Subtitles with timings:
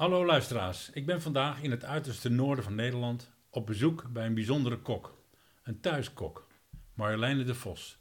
[0.00, 4.34] Hallo luisteraars, ik ben vandaag in het uiterste noorden van Nederland op bezoek bij een
[4.34, 5.24] bijzondere kok.
[5.62, 6.48] Een thuiskok,
[6.94, 7.98] Marjoleine de Vos.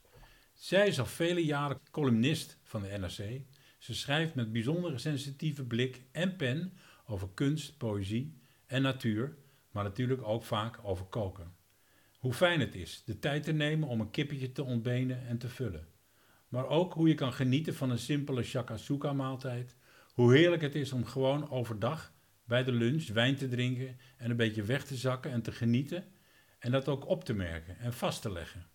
[0.54, 3.41] Zij is al vele jaren columnist van de NRC.
[3.77, 6.73] Ze schrijft met bijzondere sensitieve blik en pen
[7.05, 9.38] over kunst, poëzie en natuur,
[9.71, 11.55] maar natuurlijk ook vaak over koken.
[12.18, 15.50] Hoe fijn het is de tijd te nemen om een kippetje te ontbenen en te
[15.50, 15.88] vullen.
[16.47, 19.77] Maar ook hoe je kan genieten van een simpele shakasuka maaltijd.
[20.20, 22.11] Hoe heerlijk het is om gewoon overdag
[22.43, 26.05] bij de lunch wijn te drinken en een beetje weg te zakken en te genieten.
[26.60, 28.68] En dat ook op te merken en vast te leggen.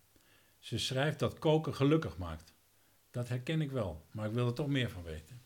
[0.58, 2.54] Ze schrijft dat koken gelukkig maakt.
[3.10, 5.42] Dat herken ik wel, maar ik wil er toch meer van weten.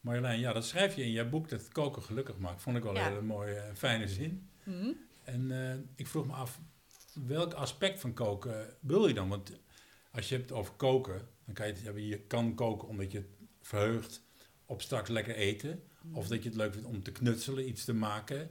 [0.00, 2.62] Marjolein, ja, dat schrijf je in jouw boek dat koken gelukkig maakt.
[2.62, 3.00] Vond ik wel Ja.
[3.06, 4.48] een hele mooie, fijne zin.
[4.62, 4.90] Mhm.
[5.24, 6.60] En eh, ik vroeg me af,
[7.26, 9.28] welk aspect van koken wil je dan?
[9.28, 9.52] Want
[10.10, 13.18] als je hebt over koken, dan kan je het hebben, je kan koken omdat je
[13.18, 13.28] het
[13.60, 14.23] verheugt
[14.66, 15.88] op straks lekker eten.
[16.12, 18.50] Of dat je het leuk vindt om te knutselen, iets te maken.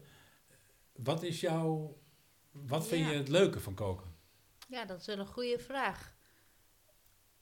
[0.96, 1.98] Wat is jouw,
[2.52, 3.12] wat vind Ja.
[3.12, 4.16] je het leuke van koken?
[4.70, 6.14] Ja, dat is wel een goede vraag.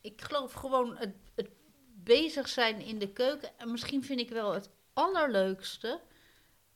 [0.02, 1.50] Ik geloof gewoon het, het
[1.96, 3.58] bezig zijn in de keuken.
[3.60, 6.02] En misschien vind ik wel het allerleukste.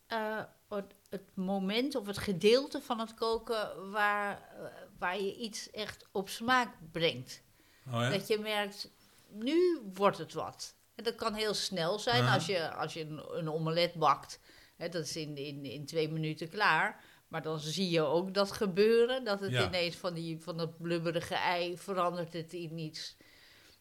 [0.08, 4.66] eh, het, het moment of het gedeelte van het koken waar, eh,
[4.98, 7.44] waar je iets echt op smaak brengt.
[7.88, 8.10] Oh ja?
[8.10, 8.92] Dat je merkt,
[9.30, 10.76] nu wordt het wat.
[10.96, 14.40] En dat kan heel snel zijn als je, als je een, een omelet bakt.
[14.76, 17.04] Hè, dat is in, in, in twee minuten klaar.
[17.28, 19.24] Maar dan zie je ook dat gebeuren.
[19.24, 19.68] Dat het Ja.
[19.68, 23.18] ineens van, die, van dat blubberige ei verandert het in iets...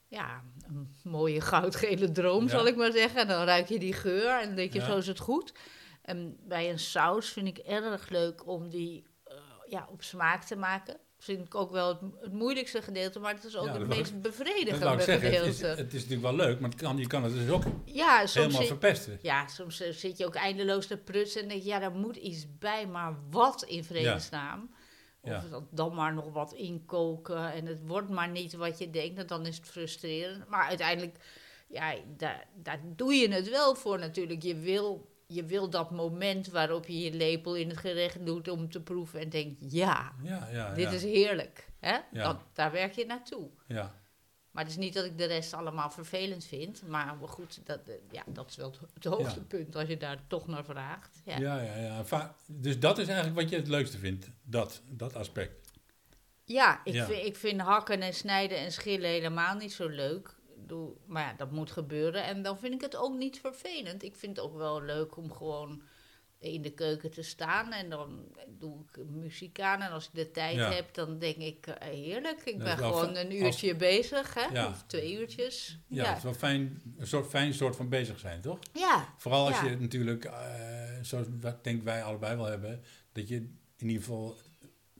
[0.09, 2.51] Ja, een mooie goudgele droom, Ja.
[2.51, 3.21] zal ik maar zeggen.
[3.21, 4.87] En dan ruik je die geur en dan denk je, Ja.
[4.87, 5.53] zo is het goed.
[6.03, 9.37] En bij een saus vind ik erg leuk om die eh,
[9.69, 10.97] ja, op smaak te maken.
[11.25, 14.13] Vind ik ook wel het, het moeilijkste gedeelte, maar het is ook Ja, het meest
[14.13, 15.83] Dat bevredigende zeggen, het is, gedeelte.
[15.83, 18.35] het is natuurlijk wel leuk, maar het kan, je kan het dus ook ja, soms
[18.35, 19.19] helemaal zit, verpesten.
[19.23, 22.17] ja, soms eh, zit je ook eindeloos te prutsen en denk je, ja, daar moet
[22.17, 24.71] iets bij, maar wat in vredesnaam?
[25.21, 25.45] Of Ja.
[25.51, 29.27] dan- dan maar nog wat inkoken en het wordt maar niet wat je denkt, en
[29.27, 30.49] dan is het frustrerend.
[30.49, 31.17] Maar uiteindelijk,
[31.69, 34.43] ja, daar, daar doe je het wel voor natuurlijk.
[34.43, 38.71] Je wil, je wil dat moment waarop je je lepel in het gerecht doet om
[38.71, 40.91] te proeven en denkt, ja, Ja, ja, dit ja.
[40.91, 41.69] is heerlijk.
[41.81, 41.99] Hè?
[42.13, 43.49] Dat, daar werk je naartoe.
[43.67, 44.03] ja.
[44.51, 46.83] Maar het is niet dat ik de rest allemaal vervelend vind.
[46.89, 50.65] Maar goed, dat, eh, ja, dat is wel het, hoogtepunt als je daar toch naar
[50.65, 51.21] vraagt.
[51.25, 51.39] Ja.
[51.39, 52.05] Ja, ja.
[52.05, 55.73] Va- Dus dat is eigenlijk wat je het leukste vindt, dat, dat aspect.
[56.45, 57.03] Ja, ik.
[57.05, 60.35] Vind, ik vind hakken en snijden en schillen helemaal niet zo leuk.
[60.67, 62.25] Doe, maar ja, dat moet gebeuren.
[62.25, 64.03] En dan vind ik het ook niet vervelend.
[64.03, 65.83] Ik vind het ook wel leuk om gewoon
[66.39, 67.73] in de keuken te staan.
[67.73, 69.81] En dan doe ik muziek aan.
[69.81, 70.71] En als ik de tijd Ja.
[70.73, 72.41] heb, dan denk ik, eh, heerlijk.
[72.45, 74.45] Ik Dat ben gewoon een uurtje bezig, hè?
[74.53, 74.69] Ja.
[74.69, 75.79] Of twee uurtjes.
[75.87, 78.59] Ja, Ja, het is wel fijn, een soort fijn soort van bezig zijn, toch?
[78.73, 79.15] ja.
[79.19, 80.33] Vooral als je het natuurlijk, eh,
[81.03, 82.83] zoals wat denk wij allebei wel hebben,
[83.13, 83.37] dat je
[83.77, 84.37] in ieder geval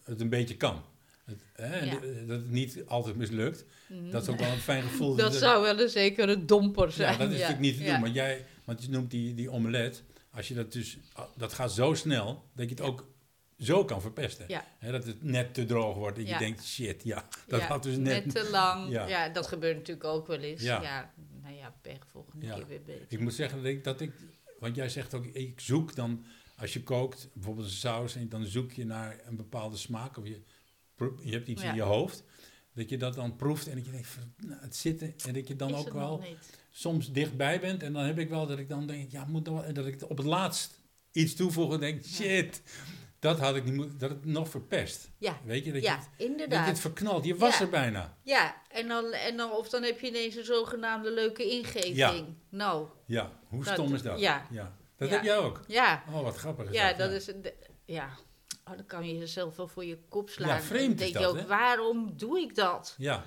[0.05, 0.83] het een beetje kan.
[1.25, 2.03] Het, hè, Ja.
[2.03, 3.65] en Dat het niet altijd mislukt.
[3.89, 4.11] Mhm.
[4.11, 5.17] Dat is ook wel een fijn gevoel.
[5.25, 7.13] Dat zou wel een zekere domper zijn.
[7.13, 8.01] Ja, dat is natuurlijk niet te doen.
[8.01, 10.03] Want, jij, want je noemt die, die omelet.
[10.31, 10.99] Als je dat dus,
[11.37, 13.07] dat gaat zo snel dat je het ook
[13.59, 14.45] zo kan verpesten.
[14.49, 14.65] Ja.
[14.79, 16.17] Hè, dat het net te droog wordt.
[16.17, 16.33] Dat Ja.
[16.33, 18.31] je denkt, shit, ja, dat Ja, had dus net...
[18.31, 18.91] te lang.
[18.91, 19.29] Ja.
[19.29, 20.63] Dat gebeurt natuurlijk ook wel eens.
[20.63, 21.13] Ja.
[21.43, 23.07] Nou ja, pech volgende keer weer beter.
[23.09, 24.13] Ik moet zeggen dat ik, dat ik,
[24.59, 26.25] want jij zegt ook, ik zoek dan,
[26.57, 30.27] als je kookt, bijvoorbeeld een saus, en dan zoek je naar een bepaalde smaak, of
[30.27, 30.41] je,
[31.23, 31.69] je hebt iets Ja.
[31.69, 32.23] in je hoofd,
[32.75, 35.57] dat je dat dan proeft en dat je denkt, nou, het zitten, en dat je
[35.57, 36.59] dan Is ook wel niet.
[36.71, 39.75] soms dichtbij bent, en dan heb ik wel dat ik dan denk, ja, moet en
[39.75, 40.81] dat ik op het laatst
[41.13, 42.63] iets toevoeg en denk, shit,
[43.19, 45.11] dat had ik niet moeten, dat het nog verpest.
[45.19, 46.67] Ja, Weet je, dat, je, ja dat je inderdaad.
[46.67, 47.65] het verknalt, je was Ja.
[47.65, 48.17] er bijna.
[48.23, 51.97] Ja, en dan, en dan, of dan heb je ineens een zogenaamde leuke ingeving.
[51.97, 52.25] Ja.
[52.49, 54.19] Nou, Ja, hoe Dat- stom is dat?
[54.21, 54.47] ja.
[54.97, 55.15] Dat Ja.
[55.15, 55.61] heb jij ook.
[55.67, 56.99] ja, Oh, wat grappig is ja, dat.
[56.99, 57.31] dat is...
[57.85, 58.09] Ja,
[58.65, 60.49] oh, dan kan je jezelf wel voor je kop slaan.
[60.49, 61.47] Ja, vreemd Dan denk je dat, ook, hè?
[61.47, 62.95] waarom doe ik dat?
[62.99, 63.25] Ja.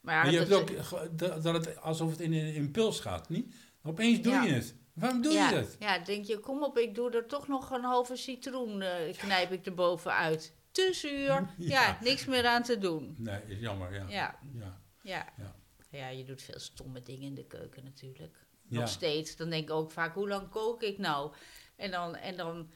[0.00, 3.00] Maar, ja, Maar je dat hebt ook dat, dat het alsof het in een impuls
[3.00, 3.54] gaat, niet?
[3.82, 4.42] Opeens doe Ja.
[4.42, 4.74] je het.
[4.92, 5.76] Waarom doe ja, je dat?
[5.78, 9.52] Ja, denk je, kom op, ik doe er toch nog een halve citroen, eh, knijp
[9.52, 10.54] ik er bovenuit.
[10.70, 11.98] Te zuur, ja.
[12.02, 13.14] Niks meer aan te doen.
[13.18, 14.04] Nee, is jammer, ja.
[14.08, 14.80] Ja, Ja.
[15.02, 15.26] ja.
[15.38, 15.54] Ja.
[15.90, 18.46] Ja, je doet veel stomme dingen in de keuken natuurlijk.
[18.68, 18.80] Ja.
[18.80, 19.36] Nog steeds.
[19.36, 21.32] Dan denk ik ook vaak, hoe lang kook ik nou?
[21.76, 22.70] En dan, en dan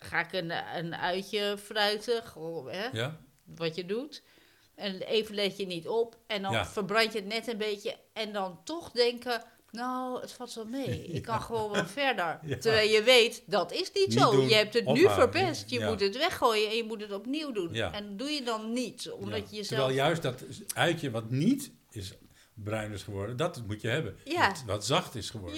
[0.00, 2.22] ga ik een, een uitje fruiten,
[2.66, 3.20] hè, Ja?
[3.44, 4.22] wat je doet.
[4.74, 6.16] En even let je niet op.
[6.26, 6.66] En dan Ja.
[6.66, 7.96] verbrand je het net een beetje.
[8.12, 11.04] En dan toch denken, nou, het valt wel mee.
[11.16, 12.38] Ik kan gewoon wel verder.
[12.42, 12.58] Ja.
[12.58, 14.30] Terwijl je weet, dat is niet, Niet zo.
[14.30, 15.70] doen, je hebt het nu verpest.
[15.70, 15.88] Je Ja.
[15.88, 17.72] moet het weggooien en je moet het opnieuw doen.
[17.72, 17.92] Ja.
[17.92, 19.10] En doe je dan niet.
[19.10, 19.66] Omdat je jezelf...
[19.80, 20.42] Terwijl juist dat
[20.74, 22.12] uitje wat niet is
[22.54, 24.16] bruin is geworden, dat moet je hebben.
[24.66, 25.56] Wat zacht is geworden.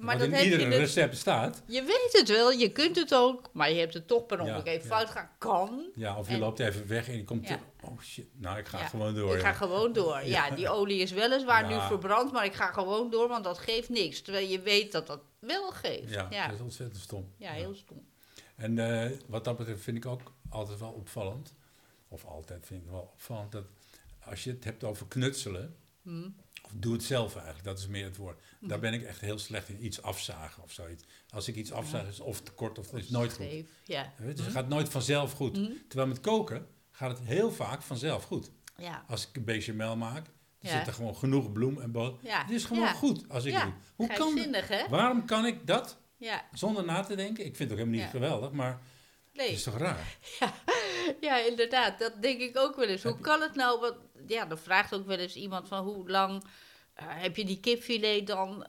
[0.00, 1.62] Maar dat in heb ieder je dus, recept staat.
[1.66, 4.44] je weet het wel, je kunt het ook, maar je hebt het toch per Ja,
[4.44, 4.96] ongeluk even ja.
[4.96, 5.30] fout gaan.
[5.38, 5.90] Kan.
[5.94, 7.58] Ja, of je En- loopt even weg en je komt Ja.
[7.84, 9.34] Oh shit, nou ik ga gewoon door.
[9.36, 10.24] Ik ga gewoon door.
[10.24, 13.88] Ja, die olie is weliswaar nu verbrand, maar ik ga gewoon door, want dat geeft
[13.88, 14.20] niks.
[14.20, 16.10] Terwijl je weet dat dat wel geeft.
[16.12, 17.32] Ja, Ja, dat is ontzettend stom.
[17.36, 18.08] ja heel stom.
[18.56, 20.20] En eh, wat dat betreft vind ik ook
[20.50, 21.54] altijd wel opvallend.
[22.08, 23.64] Of altijd vind ik wel opvallend dat
[24.24, 25.76] als je het hebt over knutselen.
[26.02, 26.28] Hm.
[26.72, 28.38] Of doe het zelf eigenlijk, dat is meer het woord.
[28.60, 28.80] Daar Mhm.
[28.80, 29.84] ben ik echt heel slecht in.
[29.84, 31.04] Iets afzagen of zoiets.
[31.30, 33.46] Als ik iets afzaag is of te kort of het is nooit goed.
[33.84, 34.12] Ja.
[34.18, 35.56] Dus het gaat nooit vanzelf goed.
[35.56, 35.70] Hm.
[35.88, 38.50] Terwijl met koken gaat het heel vaak vanzelf goed.
[38.76, 39.04] Ja.
[39.08, 40.78] Als ik een bechamel maak, dan Ja.
[40.78, 42.28] zit er gewoon genoeg bloem en boter.
[42.28, 42.40] Ja.
[42.42, 42.92] Het is gewoon Ja.
[42.92, 43.72] goed als ik het doe.
[43.96, 44.68] Hoe kan dat?
[44.68, 44.88] Hè?
[44.88, 46.44] Waarom kan ik dat Ja.
[46.52, 47.44] zonder na te denken?
[47.46, 48.80] Ik vind het ook helemaal niet geweldig, maar het
[49.32, 49.48] Nee.
[49.48, 50.16] is toch raar?
[51.20, 51.98] Ja, inderdaad.
[51.98, 53.02] Dat denk ik ook wel eens.
[53.02, 53.80] Hoe kan het nou?
[53.80, 53.96] Want,
[54.26, 56.44] ja, dan vraagt ook wel eens iemand van hoe lang
[56.94, 58.66] eh, heb je die kipfilet dan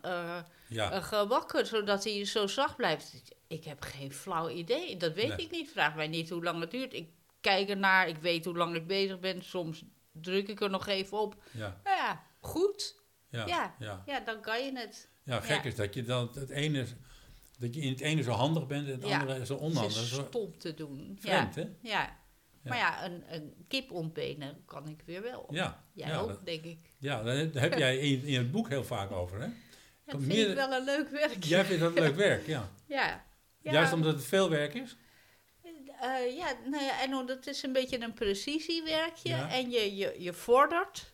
[0.67, 3.21] Ja, gebakken, zodat hij zo zacht blijft?
[3.47, 4.97] Ik heb geen flauw idee.
[4.97, 5.45] Dat weet Nee.
[5.45, 5.71] ik niet.
[5.71, 6.93] Vraag mij niet hoe lang het duurt.
[6.93, 7.09] Ik
[7.41, 8.07] kijk ernaar.
[8.07, 9.43] Ik weet hoe lang ik bezig ben.
[9.43, 11.35] Soms druk ik er nog even op.
[11.51, 12.95] ja, Nou ja, goed.
[13.29, 13.75] ja, Ja.
[13.79, 14.03] ja.
[14.05, 15.09] Ja, dan kan je het.
[15.23, 16.85] Ja, gek is dat je dan het ene,
[17.59, 20.01] dat je in het ene zo handig bent en het andere zo Het onhandig.
[20.01, 21.17] is Zo stom te doen.
[21.19, 21.61] vreemd, ja.
[21.61, 21.69] hè?
[21.89, 22.17] Ja.
[22.63, 25.48] Maar ja, een, een kip ontbenen kan ik weer wel.
[25.50, 26.80] Ja, Jij ook, dat- denk ik.
[26.98, 29.48] ja, daar heb- jij in, in het boek heel vaak over, hè?
[30.06, 31.50] Dat vind meer- ik wel een leuk werkje.
[31.50, 32.69] Jij vindt dat leuk werk, ja.
[32.88, 33.25] Ja.
[33.62, 34.96] Ja, Juist omdat het veel werk is?
[36.02, 39.30] eh, ja, nou ja, en omdat het is een beetje een precisiewerkje.
[39.30, 39.52] Ja.
[39.52, 41.12] En je, je, je vordert.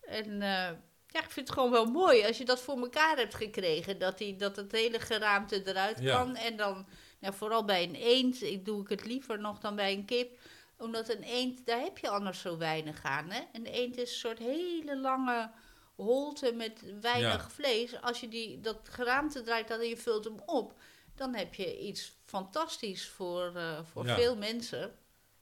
[0.00, 0.70] En eh,
[1.06, 3.98] ja, ik vind het gewoon wel mooi als je dat voor elkaar hebt gekregen.
[3.98, 6.16] Dat, die, dat het hele geraamte eruit Ja.
[6.16, 6.36] kan.
[6.36, 6.86] En dan,
[7.20, 10.38] nou, vooral bij een eend, ik doe ik het liever nog dan bij een kip.
[10.78, 13.30] Omdat een eend, daar heb je anders zo weinig aan.
[13.30, 13.40] Hè?
[13.52, 15.50] Een eend is een soort hele lange
[15.96, 17.48] holte met weinig Ja.
[17.50, 18.00] vlees.
[18.02, 20.74] Als je die, dat geraamte draait en je vult hem op,
[21.14, 24.14] dan heb je iets fantastisch voor, eh, voor Ja.
[24.14, 24.94] veel mensen.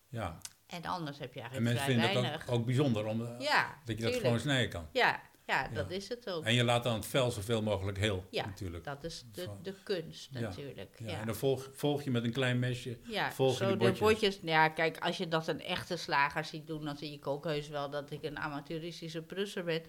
[0.08, 0.38] Ja.
[0.66, 2.40] En anders heb je En eigenlijk mensen vrij vinden weinig.
[2.44, 4.88] het ook, ook bijzonder om, eh, ja, dat je dat gewoon snijden kan.
[4.92, 6.44] Ja, ja, dat is het ook.
[6.44, 8.84] En je laat dan het vel zoveel mogelijk heel, Ja, natuurlijk.
[8.84, 10.96] Dat is de, de kunst natuurlijk.
[10.98, 12.98] Ja, Ja, En dan volg, volg je met een klein mesje.
[13.08, 13.32] ja.
[13.32, 13.98] volg je zo de botjes.
[13.98, 14.38] botjes.
[14.42, 17.68] Ja, kijk, als je dat een echte slager ziet doen, dan zie ik ook heus
[17.68, 19.82] wel dat ik een amateuristische prusser ben.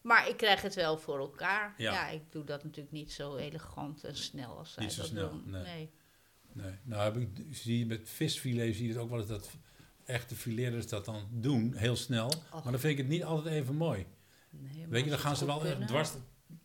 [0.00, 1.74] Maar ik krijg het wel voor elkaar.
[1.76, 1.92] Ja.
[1.92, 5.10] Ja, ik doe dat natuurlijk niet zo elegant en snel als zij Niet zo dat
[5.10, 5.42] snel, doen.
[5.50, 5.62] nee.
[5.62, 5.90] nee.
[6.52, 6.72] Nee.
[6.82, 9.50] Nou heb ik, zie je met visfilet zie je het ook wel eens dat
[10.04, 12.26] echte fileters dat dan doen, heel snel.
[12.26, 12.62] Och.
[12.62, 14.06] Maar dan vind ik het niet altijd even mooi.
[14.50, 16.10] Nee, Weet je, dan gaan ze het wel kunnen- dwars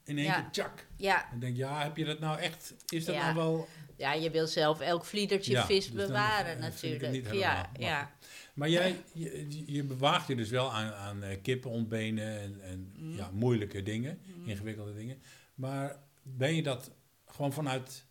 [0.03, 0.41] in één Ja.
[0.41, 0.87] keer tjak.
[0.97, 3.21] Ja, En denk je, ja, heb je dat nou echt, is dat Ja.
[3.23, 3.67] nou wel...
[3.97, 7.23] ja, je wil zelf elk vliedertje Ja, vis dus dan, bewaren vind ik het niet
[7.23, 7.31] natuurlijk.
[7.31, 7.55] helemaal.
[7.63, 8.13] Ja, Maar ja.
[8.53, 12.93] Maar jij, je, je bewaagt je dus wel aan, aan eh, kippen ontbenen en, en
[12.97, 13.15] Mm.
[13.15, 14.47] ja, moeilijke dingen, Mm.
[14.47, 15.21] ingewikkelde dingen.
[15.55, 16.91] Maar ben je dat
[17.25, 18.05] gewoon vanuit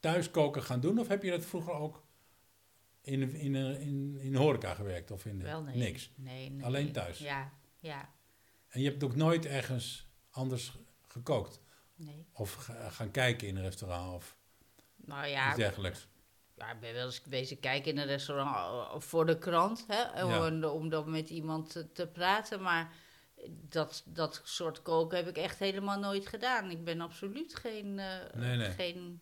[0.00, 0.98] thuiskoken gaan doen?
[0.98, 2.04] Of heb je dat vroeger ook
[3.02, 5.10] in, in, in, in, in horeca gewerkt?
[5.10, 5.76] Of in de, Wel nee.
[5.76, 6.10] niks?
[6.16, 6.64] Nee, nee.
[6.64, 7.18] Alleen thuis?
[7.18, 8.08] Ja, ja,
[8.70, 10.72] En je hebt ook nooit ergens anders
[11.08, 11.60] gekookt?
[11.94, 12.26] nee.
[12.32, 14.36] Of ga- gaan kijken in een restaurant of
[14.96, 16.08] Nou ja, iets dergelijks?
[16.54, 20.02] Ja, ik ben wel eens wezen kijken in een restaurant eh, voor de krant, hè,
[20.20, 20.46] Ja.
[20.48, 22.62] om, om dan met iemand te, te praten.
[22.62, 22.92] Maar
[23.68, 26.70] dat, dat soort koken heb ik echt helemaal nooit gedaan.
[26.70, 28.70] Ik ben absoluut geen, eh Nee, nee.
[28.70, 29.20] geen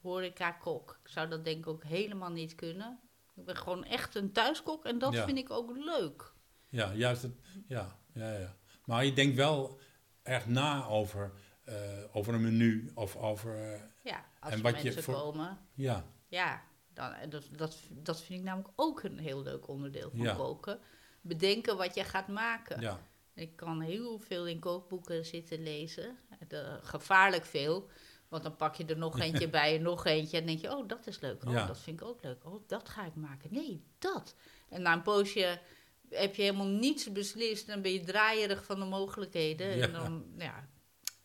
[0.00, 1.00] horeca-kok.
[1.04, 3.00] Ik zou dat denk ik ook helemaal niet kunnen.
[3.36, 5.24] Ik ben gewoon echt een thuiskok en dat Ja.
[5.24, 6.32] vind ik ook leuk.
[6.68, 7.22] Ja, juist.
[7.22, 7.34] Het,
[7.66, 8.56] ja, ja, ja.
[8.90, 9.78] Maar je denkt wel
[10.22, 11.32] echt na over,
[11.64, 11.74] eh,
[12.12, 13.72] over een menu of over...
[13.72, 15.58] eh, Ja, als En wat je mensen voor- komen.
[15.74, 16.62] ja, Ja,
[16.94, 20.34] dan, dat, dat, dat vind ik namelijk ook een heel leuk onderdeel van Ja.
[20.34, 20.78] koken.
[21.20, 22.80] Bedenken wat je gaat maken.
[22.80, 23.00] ja,
[23.34, 26.18] Ik kan heel veel in kookboeken zitten lezen.
[26.48, 27.88] De, gevaarlijk veel.
[28.28, 30.38] Want dan pak je er nog eentje bij en nog eentje.
[30.38, 31.44] En denk je, oh, dat is leuk.
[31.46, 31.66] Oh, Ja.
[31.66, 32.44] dat vind ik ook leuk.
[32.44, 33.52] Oh, dat ga ik maken.
[33.52, 34.34] Nee, dat.
[34.68, 35.60] En na een poosje
[36.10, 37.66] heb je helemaal niets beslist.
[37.66, 39.76] Dan ben je draaierig van de mogelijkheden.
[39.76, 39.84] Ja.
[39.84, 40.68] En dan, ja,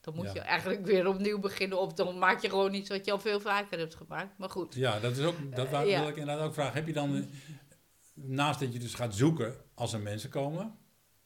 [0.01, 0.33] dan moet Ja.
[0.33, 1.79] je eigenlijk weer opnieuw beginnen.
[1.79, 4.37] Of dan maak je gewoon iets wat je al veel vaker hebt gemaakt.
[4.37, 4.75] Maar goed.
[4.75, 5.55] ja, dat is ook...
[5.55, 5.83] Dat ja.
[5.99, 6.73] wil ik inderdaad ook vragen.
[6.73, 7.15] Heb je dan...
[7.15, 7.23] eh,
[8.13, 10.77] naast dat je dus gaat zoeken als er mensen komen...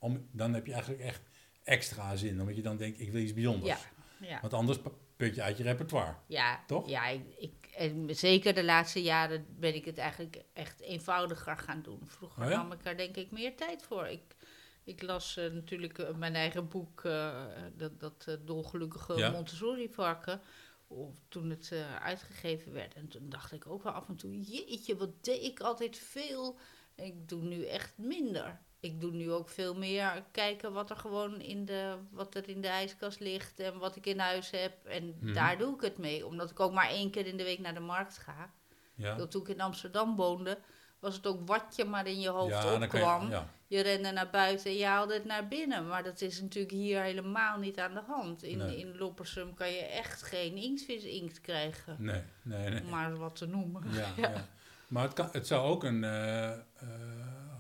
[0.02, 1.22] Om, dan heb je eigenlijk echt
[1.64, 2.40] extra zin.
[2.40, 3.82] Omdat je dan denkt, ik wil iets bijzonders.
[4.20, 4.40] Ja, ja.
[4.42, 4.78] Want anders
[5.18, 6.14] put je uit je repertoire.
[6.28, 6.90] Ja, Toch?
[6.90, 11.82] Ja, ik, ik, en zeker de laatste jaren ben ik het eigenlijk echt eenvoudiger gaan
[11.82, 12.02] doen.
[12.06, 12.56] Vroeger Oh ja?
[12.56, 14.08] nam ik er denk ik meer tijd voor.
[14.08, 14.36] Ik,
[14.84, 17.46] ik las eh, natuurlijk eh, mijn eigen boek, eh,
[17.76, 19.32] dat, dat dolgelukkige Ja.
[19.32, 20.42] Montessori-varken.
[20.88, 22.94] Of toen het uitgegeven werd.
[22.94, 26.58] En toen dacht ik ook wel af en toe, jeetje, wat deed ik altijd veel.
[26.96, 28.60] Ik doe nu echt minder.
[28.80, 32.62] Ik doe nu ook veel meer kijken wat er gewoon in de, wat er in
[32.62, 34.86] de ijskast ligt en wat ik in huis heb.
[34.86, 35.34] En Mhm.
[35.34, 36.26] daar doe ik het mee.
[36.26, 38.52] Omdat ik ook maar één keer in de week naar de markt ga.
[38.96, 40.58] Ja, Dat Toen ik in Amsterdam woonde,
[41.00, 43.24] was het ook wat je maar in je hoofd ja, opkwam.
[43.26, 43.48] je, ja.
[43.68, 45.88] Je rende naar buiten en je haalde het naar binnen.
[45.88, 48.44] Maar dat is natuurlijk hier helemaal niet aan de hand.
[48.44, 48.78] In, Nee.
[48.78, 51.96] in Loppersum kan je echt geen inktvis-inkt krijgen.
[52.00, 52.82] Nee, nee, nee.
[52.82, 53.84] Om maar wat te noemen.
[53.94, 54.46] Ja, ja.
[54.88, 56.58] Maar het, kan, het zou ook een eh, eh,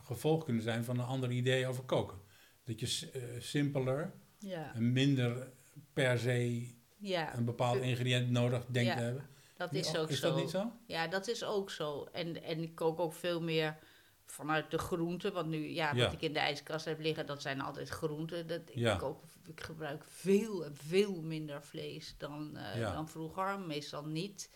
[0.09, 2.17] gevolg kunnen zijn van een ander idee over koken.
[2.63, 5.51] Dat je eh, simpeler Ja, en minder
[5.93, 9.29] per se ja een bepaald ingrediënt nodig denkt Ja, te hebben.
[9.57, 10.29] dat is ook is zo.
[10.29, 10.71] dat niet zo?
[10.85, 12.07] Ja, dat is ook zo.
[12.11, 13.77] En, en ik kook ook veel meer
[14.25, 15.33] vanuit de groenten.
[15.33, 18.47] Want nu, ja, wat ik in de ijskast heb liggen, dat zijn altijd groenten.
[18.47, 23.59] Dat, ik, kook, ik gebruik veel en veel minder vlees dan, eh, dan vroeger.
[23.59, 24.49] Meestal niet.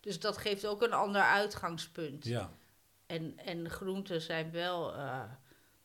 [0.00, 2.24] Dus dat geeft ook een ander uitgangspunt.
[2.24, 2.50] Ja,
[3.10, 5.22] En, en groenten zijn wel eh,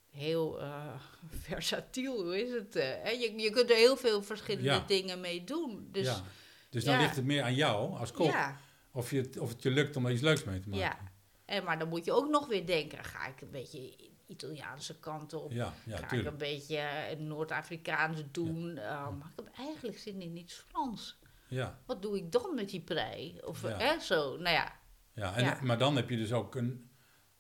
[0.10, 0.94] heel eh,
[1.50, 2.76] versatiel, hoe is het?
[2.76, 3.10] eh, hè?
[3.10, 4.84] Je, je kunt er heel veel verschillende Ja.
[4.88, 5.88] dingen mee doen.
[5.92, 6.22] Dus ja.
[6.70, 7.00] Dus dan ja.
[7.02, 8.32] ligt het meer aan jou als kok.
[8.32, 8.58] ja,
[8.92, 10.86] Of, je, het- of het je lukt om er iets leuks mee te maken.
[10.86, 10.98] ja.
[11.46, 13.96] En, maar dan moet je ook nog weer denken, ga ik een beetje
[14.28, 15.52] Italiaanse kant op?
[15.88, 18.78] ga ik een beetje Noord-Afrikaans doen?
[18.78, 21.20] Eh, maar ik heb eigenlijk zin in iets Frans.
[21.48, 23.40] Ja, Wat doe ik dan met die prei?
[23.44, 24.76] Of eh, zo, nou ja.
[25.14, 26.90] ja, en, maar dan heb je dus ook een,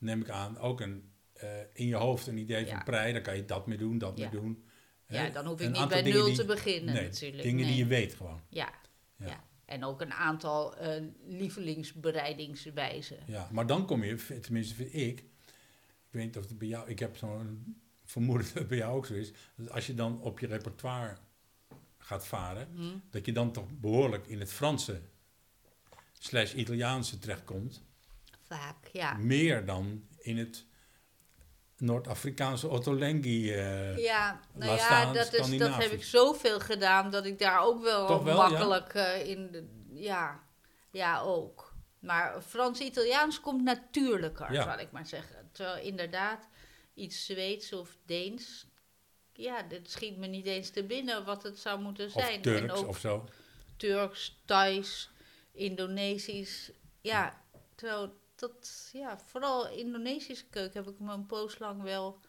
[0.06, 3.14] neem ik aan, ook een, eh, in je hoofd een idee van prei.
[3.14, 4.64] Dan kan je dat mee doen, dat mee doen.
[5.08, 7.44] Ja, dan hoef ik niet bij nul die- te beginnen nee, natuurlijk.
[7.44, 8.42] Dingen die je weet gewoon.
[8.50, 8.74] Ja,
[9.18, 9.26] Ja.
[9.28, 9.44] ja.
[9.66, 13.18] En ook een aantal eh, lievelingsbereidingswijzen.
[13.26, 15.26] Ja, maar dan kom je, tenminste vind ik, ik
[16.10, 19.06] weet niet of het bij jou, ik heb zo'n vermoeden dat het bij jou ook
[19.06, 21.18] zo is, dat als je dan op je repertoire
[21.98, 22.98] gaat varen, Hm?
[23.10, 25.02] dat je dan toch behoorlijk in het Franse
[26.20, 27.84] slash Italiaanse terechtkomt,
[28.48, 29.14] Vaak, ja.
[29.14, 30.66] meer dan in het
[31.78, 33.54] Noord-Afrikaanse Ottolenghi.
[33.54, 37.62] eh Ja, nou ja, staan dat, is, dat heb ik zoveel gedaan dat ik daar
[37.62, 38.36] ook wel, ja?
[38.36, 39.52] makkelijk eh, in.
[39.52, 40.44] De, ja,
[40.92, 41.74] ja, ook.
[42.00, 44.64] Maar Frans-Italiaans komt natuurlijker, Ja.
[44.64, 45.50] zal ik maar zeggen.
[45.52, 46.48] Terwijl inderdaad
[46.94, 48.68] iets Zweeds of Deens.
[49.34, 52.34] Ja, dit schiet me niet eens te binnen wat het zou moeten Of zijn.
[52.36, 53.28] en Turks ook of zo.
[53.78, 55.10] Turks, Thais,
[55.52, 56.72] Indonesisch.
[57.02, 57.42] Ja,
[57.75, 62.20] terwijl dat, ja, vooral Indonesische keuken heb ik me een poos lang wel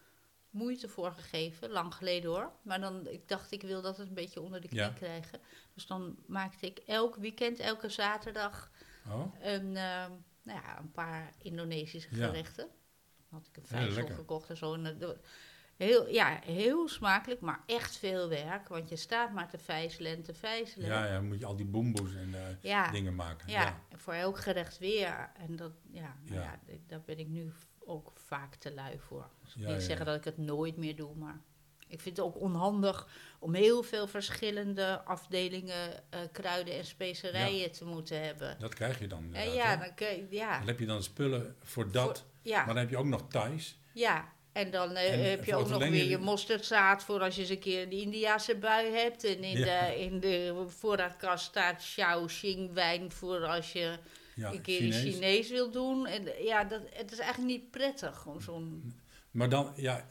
[0.49, 1.69] moeite voor gegeven.
[1.69, 2.51] Lang geleden hoor.
[2.61, 4.89] Maar dan, ik dacht, ik wil dat het een beetje onder de knie Ja.
[4.89, 5.39] krijgen.
[5.73, 8.71] Dus dan maakte ik elk weekend, elke zaterdag,
[9.09, 10.11] Oh, een, ehm,
[10.43, 12.25] nou ja, een paar Indonesische Ja.
[12.27, 12.67] gerechten.
[13.29, 14.73] Dan had ik een vijzel gekocht en zo.
[14.73, 15.17] En dat-
[15.77, 18.67] heel, ja, heel smakelijk, maar echt veel werk.
[18.67, 20.87] Want je staat maar te vijzelen en te vijzelen.
[20.87, 23.49] ja, ja, moet je al die boemboes en eh, Ja, dingen maken.
[23.51, 23.81] ja, Ja.
[23.89, 25.31] en voor elk gerecht weer.
[25.37, 26.59] En dat, ja, nou Ja.
[26.67, 26.75] ja.
[26.87, 27.51] daar ben ik nu
[27.85, 29.29] ook vaak te lui voor.
[29.43, 31.41] Dus ik wil niet zeggen dat ik het nooit meer doe, maar
[31.87, 33.07] ik vind het ook onhandig
[33.39, 38.59] om heel veel verschillende afdelingen eh, kruiden en specerijen te moeten hebben.
[38.59, 39.23] Dat krijg je dan.
[39.23, 42.77] Inderdaad, ja, dan kun je, ja, Dan heb je dan spullen voor dat, maar dan
[42.77, 43.79] heb je ook nog Thais.
[43.93, 44.35] ja.
[44.57, 47.49] En dan eh, En heb je ook nog weer je mosterdzaad voor als je eens
[47.49, 49.23] een keer een Indiase bui hebt.
[49.23, 49.85] En in, Ja.
[49.87, 53.97] de, in de voorraadkast staat Shaoxing wijn voor als je
[54.35, 55.01] Ja, een keer Chinees.
[55.13, 56.07] Chinees wil doen.
[56.07, 58.17] En eh, ja, dat, het is eigenlijk niet prettig.
[58.17, 58.93] Gewoon zo'n.
[59.31, 60.09] Maar dan, ja,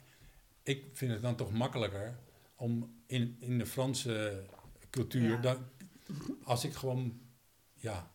[0.63, 2.19] ik vind het dan toch makkelijker
[2.55, 4.45] om in, in de Franse
[4.89, 5.37] cultuur, Ja.
[5.37, 5.65] dan,
[6.43, 7.19] als ik gewoon,
[7.75, 8.11] ja,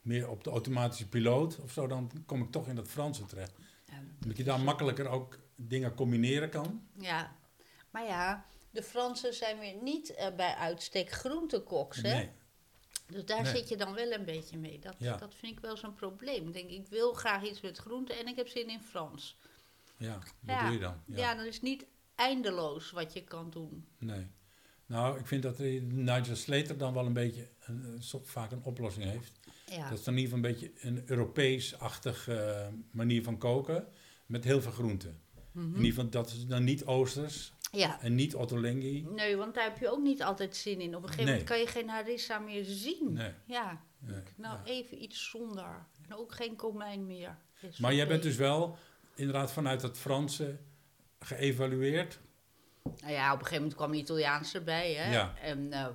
[0.00, 3.52] meer op de automatische piloot of zo, dan kom ik toch in dat Franse terecht.
[4.22, 6.88] Omdat je daar makkelijker ook dingen combineren kan.
[6.98, 7.36] Ja,
[7.90, 12.14] maar ja, de Fransen zijn weer niet eh, bij uitstek groentekoks, hè?
[12.14, 12.30] Nee,
[13.06, 13.56] Dus daar Nee.
[13.56, 14.78] zit je dan wel een beetje mee.
[14.78, 15.16] Dat, Ja.
[15.16, 16.46] dat vind ik wel zo'n probleem.
[16.46, 19.36] Ik denk, ik wil graag iets met groenten en ik heb zin in Frans.
[19.96, 20.62] ja, wat Ja.
[20.64, 21.02] doe je dan?
[21.06, 23.86] Ja, dan is niet eindeloos wat je kan doen.
[23.98, 24.26] Nee.
[24.86, 29.32] Nou, ik vind dat Nigel Slater dan wel een beetje, een, vaak een oplossing heeft.
[29.70, 33.86] Ja, Dat is dan in ieder geval een beetje een Europees-achtig eh, manier van koken.
[34.26, 35.20] Met heel veel groenten.
[35.52, 35.66] Mhm.
[35.66, 38.00] In ieder geval, dat is dan niet Oosters ja.
[38.00, 39.06] en niet Ottolenghi.
[39.14, 40.96] Nee, want daar heb je ook niet altijd zin in.
[40.96, 41.32] Op een gegeven Nee.
[41.34, 43.12] moment kan je geen harissa meer zien.
[43.12, 43.32] Nee.
[43.44, 44.22] Ja, nee.
[44.36, 44.72] nou Ja.
[44.72, 45.86] even iets zonder.
[46.08, 47.36] En ook geen komijn meer.
[47.60, 48.76] Is Maar jij bent dus wel
[49.14, 50.58] inderdaad vanuit het Franse
[51.18, 52.18] geëvalueerd.
[53.00, 54.92] Nou ja, op een gegeven moment kwam Italiaans erbij.
[54.94, 55.12] Hè?
[55.12, 55.34] Ja.
[55.42, 55.86] En eh,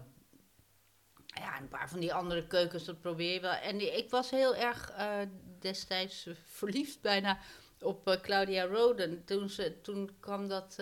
[1.40, 3.52] ja, een paar van die andere keukens, dat probeer je wel.
[3.54, 5.18] En die- ik was heel erg eh,
[5.60, 7.38] destijds verliefd bijna
[7.82, 9.24] op eh, Claudia Roden.
[9.26, 10.76] Toen, ze, toen kwam dat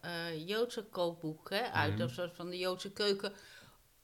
[0.00, 2.02] eh, Joodse kookboek hè, uit, Mhm.
[2.02, 3.32] of soort van de Joodse keuken.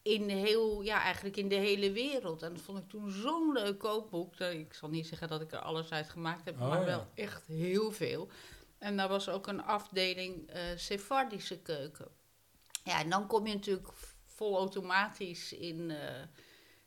[0.02, 2.42] In heel, ja, eigenlijk in de hele wereld.
[2.42, 4.36] En dat vond ik toen zo'n leuk kookboek.
[4.36, 6.84] Dat- Ik zal niet zeggen dat ik er alles uit gemaakt heb, Oh, maar ja.
[6.86, 8.28] wel echt heel veel.
[8.78, 12.08] En daar was ook een afdeling Sephardische keuken.
[12.84, 13.88] Ja, en dan kom je natuurlijk
[14.34, 16.22] vol automatisch in, eh,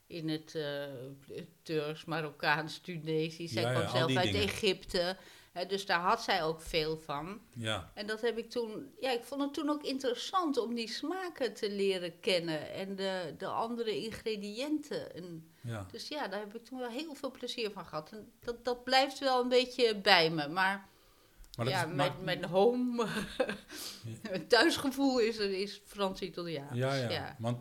[0.06, 3.52] in het eh, Turks, Marokkaans, Tunesisch.
[3.52, 4.48] Zij Ja, kwam zelf uit dingen.
[4.48, 5.16] Egypte.
[5.52, 7.40] Hè, dus daar had zij ook veel van.
[7.54, 10.88] Ja, En dat heb ik toen, ja, ik vond het toen ook interessant om die
[10.88, 15.14] smaken te leren kennen en de, de andere ingrediënten.
[15.14, 15.86] En, ja.
[15.90, 18.12] dus ja, daar heb ik toen wel heel veel plezier van gehad.
[18.12, 20.48] En dat, dat blijft wel een beetje bij me.
[20.48, 20.88] Maar,
[21.56, 23.06] Maar ja, is, mijn, maar- mijn home,
[24.30, 26.76] mijn thuisgevoel is, is Frans-Italiaans.
[26.78, 27.58] ja, ja, want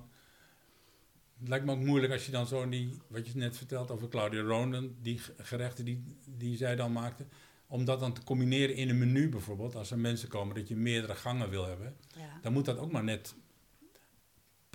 [1.39, 4.07] het lijkt me ook moeilijk als je dan zo die, wat je net vertelt over
[4.09, 7.25] Claudia Ronen, die gerechten die, die zij dan maakte,
[7.67, 10.75] om dat dan te combineren in een menu bijvoorbeeld, als er mensen komen dat je
[10.75, 12.39] meerdere gangen wil hebben, Ja.
[12.41, 13.35] dan moet dat ook maar net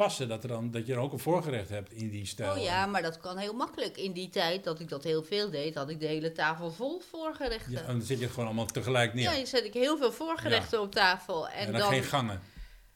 [0.02, 2.52] passen, dat, er dan, dat je er ook een voorgerecht hebt in die stijl.
[2.52, 3.97] Oh ja, maar dat kan heel makkelijk.
[3.97, 7.00] In die tijd dat ik dat heel veel deed, had ik de hele tafel vol
[7.00, 7.73] voorgerechten.
[7.73, 9.25] Ja, en dan zit je het gewoon allemaal tegelijk neer.
[9.25, 11.49] Ja, je zet ik heel veel voorgerechten op tafel.
[11.49, 12.40] En, en dan, dan, geen gangen.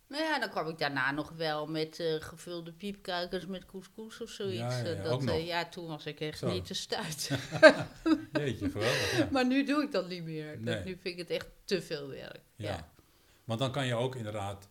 [0.09, 4.31] Nou ja, dan kwam ik daarna nog wel met eh, gevulde piepkuikens met couscous of
[4.31, 4.59] zoiets.
[4.59, 6.51] Ja, ja, ja, Eh, dat, eh, ja, toen was ik echt Zo.
[6.51, 7.31] niet te stuit.
[8.33, 9.31] Jeetje, geweldig.
[9.31, 10.59] Maar nu doe ik dat niet meer.
[10.61, 10.75] Nee.
[10.75, 12.41] Dat, nu vind ik het echt te veel werk.
[12.57, 12.93] Ja.
[13.45, 14.69] Want dan kan je ook inderdaad,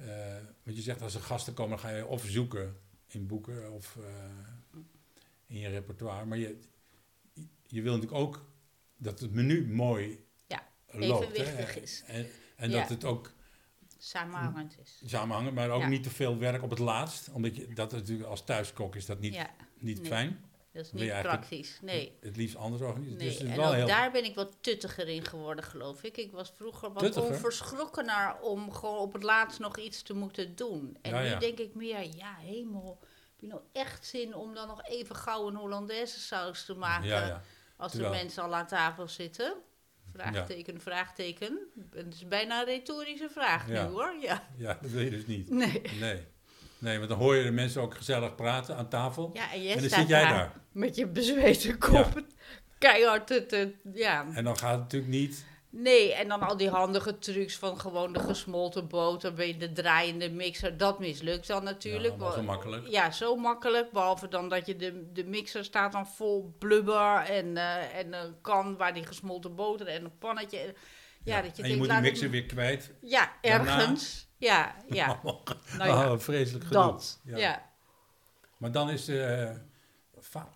[0.00, 2.76] eh wat je zegt, als er gasten komen, dan ga je of zoeken
[3.06, 4.04] in boeken of eh,
[5.46, 6.24] in je repertoire.
[6.24, 6.58] Maar je,
[7.66, 8.48] je wil natuurlijk ook
[8.96, 11.24] dat het menu mooi Ja, loopt.
[11.36, 11.80] evenwichtig hè?
[11.80, 12.02] is.
[12.06, 12.26] En,
[12.56, 12.80] en Ja.
[12.80, 13.32] dat het ook
[13.98, 15.02] Samenhangend is.
[15.04, 15.88] samenhangt, maar ook Ja.
[15.88, 17.28] niet te veel werk op het laatst.
[17.32, 20.06] Omdat je dat natuurlijk als thuiskok is dat niet, ja, niet nee.
[20.10, 20.40] fijn.
[20.72, 21.78] Dat is niet praktisch.
[21.82, 22.16] Nee.
[22.20, 23.18] Het liefst anders organiseren.
[23.18, 23.86] Nee, Dus het is en wel ook heel...
[23.86, 26.16] daar ben ik wat tuttiger in geworden, geloof ik.
[26.16, 30.96] Ik was vroeger wat onverschrokkener om gewoon op het laatst nog iets te moeten doen.
[31.02, 31.38] En Ja, nu ja.
[31.38, 35.48] denk ik meer, ja, hemel, heb je nou echt zin om dan nog even gauw
[35.48, 37.06] een Hollandaise saus te maken?
[37.08, 37.42] ja.
[37.76, 39.54] Als Terwijl- de mensen al aan tafel zitten?
[40.12, 41.58] Vraagteken, vraagteken.
[41.90, 44.14] Het is bijna een retorische vraag nu hoor.
[44.20, 44.48] Ja.
[44.56, 45.50] ja, dat wil je dus niet.
[45.50, 45.82] Nee.
[46.00, 46.26] Nee.
[46.80, 49.30] Nee, want dan hoor je de mensen ook gezellig praten aan tafel.
[49.32, 52.22] Ja, en dan zit jij daar, met je bezweten kop.
[52.78, 53.44] Keihard
[53.94, 54.26] ja.
[54.34, 55.44] En dan gaat het natuurlijk niet.
[55.72, 60.30] Nee, en dan al die handige trucs van gewoon de gesmolten boter bij de draaiende
[60.30, 60.76] mixer.
[60.76, 62.14] Dat mislukt dan natuurlijk.
[62.18, 62.88] Ja, zo makkelijk.
[62.88, 63.90] Ja, zo makkelijk.
[63.90, 68.34] Behalve dan dat je de, de mixer staat dan vol blubber en, eh, en een
[68.40, 70.58] kan waar die gesmolten boter en een pannetje.
[70.58, 72.90] Ja, Ja, dat je en denkt, je moet die laat ik- mixer weer kwijt.
[73.00, 73.94] Ja, daarna.
[74.40, 75.20] Ja, ja.
[75.22, 75.44] Oh,
[75.78, 76.82] Nou ja, vreselijk gedoe.
[76.82, 77.20] dat.
[77.24, 77.36] Ja.
[77.36, 77.70] Ja.
[78.56, 79.50] Maar dan is eh,
[80.18, 80.52] va-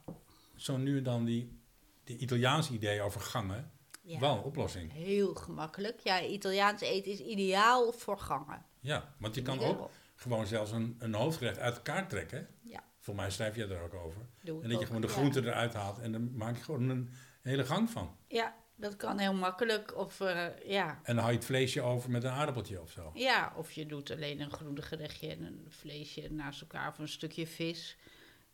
[0.56, 1.60] zo nu en dan die,
[2.04, 3.70] die Italiaanse idee over gangen
[4.02, 4.18] ja.
[4.18, 4.92] wel een oplossing.
[4.92, 6.00] Heel gemakkelijk.
[6.00, 8.66] Ja, Italiaans eten is ideaal voor gangen.
[8.80, 12.48] Ja, want je kan ook gewoon zelfs een, een hoofdgerecht uit elkaar trekken.
[12.60, 12.82] Ja.
[12.98, 14.20] Voor mij schrijf je er ook over.
[14.44, 15.12] En dat je gewoon de ja.
[15.12, 17.10] groenten eruit haalt en dan maak je gewoon een
[17.42, 18.16] hele gang van.
[18.28, 19.96] Ja, dat kan heel makkelijk.
[19.96, 23.10] Of eh, ja, En dan hou je het vleesje over met een aardappeltje of zo.
[23.14, 27.08] Ja, of je doet alleen een groente gerechtje en een vleesje naast elkaar of een
[27.08, 27.96] stukje vis.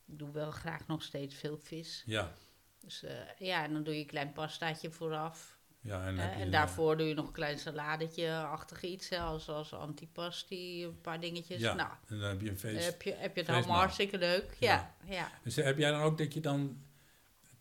[0.06, 2.02] Ik doe wel graag nog steeds veel vis.
[2.06, 2.32] Ja,
[2.80, 5.58] Dus eh, ja, en dan doe je een klein pastaatje vooraf.
[5.80, 9.72] ja en, je, en eh, daarvoor doe je nog een klein saladetje-achtig iets, hè, als,
[9.72, 11.60] antipasti, een paar dingetjes.
[11.60, 12.86] Ja, Nou, en dan heb je een dan feest.
[12.86, 14.56] heb je, heb je het allemaal hartstikke leuk.
[14.58, 15.30] Ja, ja.
[15.42, 16.82] Dus heb jij dan ook dat je dan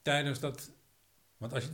[0.02, 0.72] tijdens dat...
[1.38, 1.70] Want als je,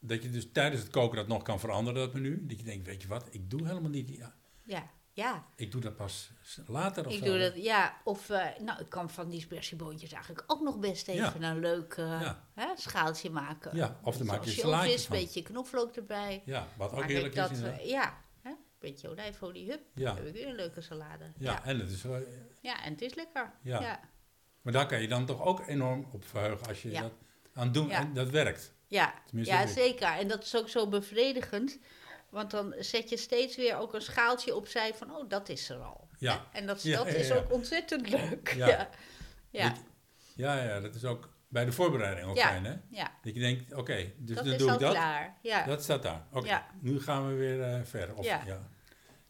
[0.00, 2.46] dat je dus tijdens het koken dat nog kan veranderen, dat menu.
[2.46, 4.08] Dat je denkt, weet je wat, ik doe helemaal niet...
[4.08, 4.34] Ja,
[4.64, 5.46] ja, ja.
[5.56, 6.30] ik doe dat pas
[6.66, 7.24] later of Ik zo.
[7.24, 7.96] doe dat, ja.
[8.04, 11.92] Of, eh, nou, ik kan van die spersieboontjes eigenlijk ook nog best even een leuk
[11.94, 12.44] eh, Ja.
[12.54, 13.76] hè, schaaltje maken.
[13.76, 15.16] Ja, of dan maak je een Zoals salaatje vis, van.
[15.16, 16.42] beetje knoflook erbij.
[16.44, 17.78] Ja, wat ook ik is inderdaad.
[17.78, 18.50] eh, ja, hè?
[18.78, 19.80] beetje olijfolie, hup.
[19.94, 20.04] Ja.
[20.06, 21.32] Dan heb ik weer een leuke salade.
[21.38, 22.22] Ja, en het is wel...
[22.60, 23.52] ja en het is lekker.
[23.62, 24.00] Ja.
[24.62, 27.12] Maar daar kan je dan toch ook enorm op verheugen als je dat
[27.54, 27.98] aan Ja.
[28.00, 28.74] en dat werkt.
[28.90, 29.14] Ja.
[29.26, 29.68] Tenminste, ja ik.
[29.68, 30.06] zeker.
[30.18, 31.78] En dat is ook zo bevredigend.
[32.30, 35.78] Want dan zet je steeds weer ook een schaaltje opzij van, oh, dat is er
[35.78, 36.08] al.
[36.18, 36.46] Ja.
[36.50, 36.58] Hè?
[36.58, 38.52] En dat, Ja, dat ja, is ook ontzettend leuk.
[38.56, 38.66] Ja.
[39.50, 39.78] Ja, ja, Dat-
[40.34, 42.46] Ja, dat is ook bij de voorbereiding ook Ja.
[42.48, 42.74] fijn, hè?
[42.90, 43.18] ja.
[43.22, 44.92] Dat je denkt, oké, dus dat dan doe ik dat.
[44.92, 45.38] klaar.
[45.42, 45.64] Ja.
[45.64, 46.26] Dat staat daar.
[46.32, 48.16] Oké, nu gaan we weer eh, verder.
[48.16, 48.42] Of, ja.
[48.46, 48.68] Ja.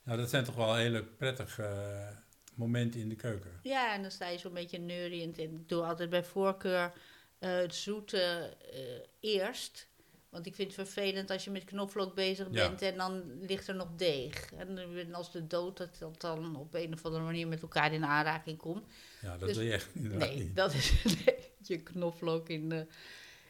[0.03, 2.17] Nou, dat zijn toch wel hele prettige eh,
[2.55, 3.51] momenten in de keuken.
[3.63, 5.39] Ja, en dan sta je zo'n beetje neuriënd.
[5.39, 6.93] En ik doe altijd bij voorkeur
[7.41, 8.81] eh, het zoete eh,
[9.21, 9.89] eerst.
[10.29, 12.69] Want ik vind het vervelend als je met knoflook bezig Ja.
[12.69, 14.53] bent en dan ligt er nog deeg.
[14.53, 18.05] En als de dood dat, dat dan op een of andere manier met elkaar in
[18.05, 18.87] aanraking komt.
[19.23, 20.57] Ja, dat Dus- wil je echt inderdaad Nee, niet.
[20.57, 20.93] dat is
[21.63, 22.87] je knoflook in de...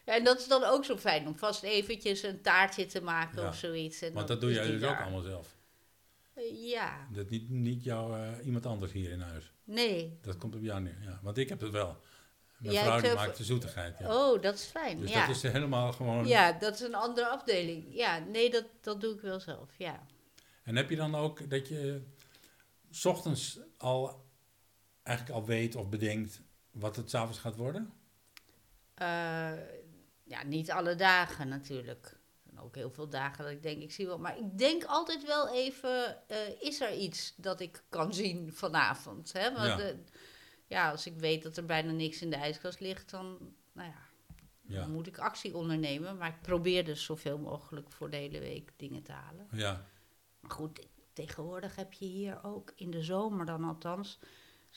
[0.04, 3.48] En dat is dan ook zo fijn om vast eventjes een taartje te maken Ja,
[3.48, 4.00] of zoiets.
[4.02, 5.56] En Want dat doe jij dus ook allemaal zelf.
[6.34, 9.52] Eh, Ja, Dat niet, niet jouw, eh, iemand anders hier in huis.
[9.64, 10.18] nee.
[10.22, 10.98] Dat komt op jou neer.
[11.02, 11.20] Ja.
[11.22, 11.96] Want ik heb het wel
[12.60, 13.98] Mijn Ja, vrouw die maakt de zoetigheid.
[13.98, 14.16] Ja.
[14.16, 15.00] Oh, dat is fijn.
[15.00, 15.26] dus ja.
[15.26, 16.26] dat is helemaal gewoon...
[16.26, 17.86] ja, dat is een andere afdeling.
[17.94, 19.70] Ja, nee, dat, dat doe ik wel zelf.
[19.78, 20.06] Ja.
[20.62, 22.02] En heb je dan ook dat je
[22.90, 24.24] 's ochtends al
[25.02, 27.92] eigenlijk al weet of bedenkt wat het s'avonds gaat worden?
[28.94, 29.52] Eh,
[30.24, 32.06] ja, niet alle dagen natuurlijk.
[32.06, 34.18] Er zijn ook heel veel dagen dat ik denk, ik zie wel.
[34.18, 39.32] Maar ik denk altijd wel even, eh, is er iets dat ik kan zien vanavond?
[39.32, 39.52] Hè?
[39.52, 39.86] Want, Ja.
[39.86, 39.94] ja.
[40.70, 43.38] Ja, als ik weet dat er bijna niks in de ijskast ligt, dan,
[43.72, 43.98] nou ja,
[44.62, 44.80] Ja.
[44.80, 46.16] dan moet ik actie ondernemen.
[46.16, 49.48] Maar ik probeer dus zoveel mogelijk voor de hele week dingen te halen.
[49.52, 49.84] Ja,
[50.40, 54.18] Maar goed, tegenwoordig heb je hier ook, in de zomer dan althans,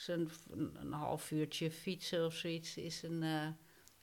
[0.08, 0.30] een,
[0.74, 3.48] een half uurtje fietsen of zoiets, is een, eh,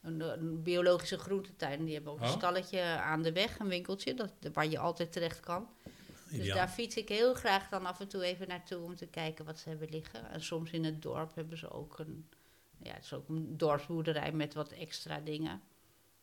[0.03, 1.85] een, een biologische groentetuin.
[1.85, 2.25] Die hebben ook Oh.
[2.27, 5.69] een stalletje aan de weg, een winkeltje, dat, waar je altijd terecht kan.
[6.31, 6.57] Dus ideaal.
[6.57, 9.59] daar fiets ik heel graag dan af en toe even naartoe om te kijken wat
[9.59, 10.31] ze hebben liggen.
[10.31, 12.29] En soms in het dorp hebben ze ook een,
[12.83, 15.61] ja, het is ook een dorpsboerderij met wat extra dingen.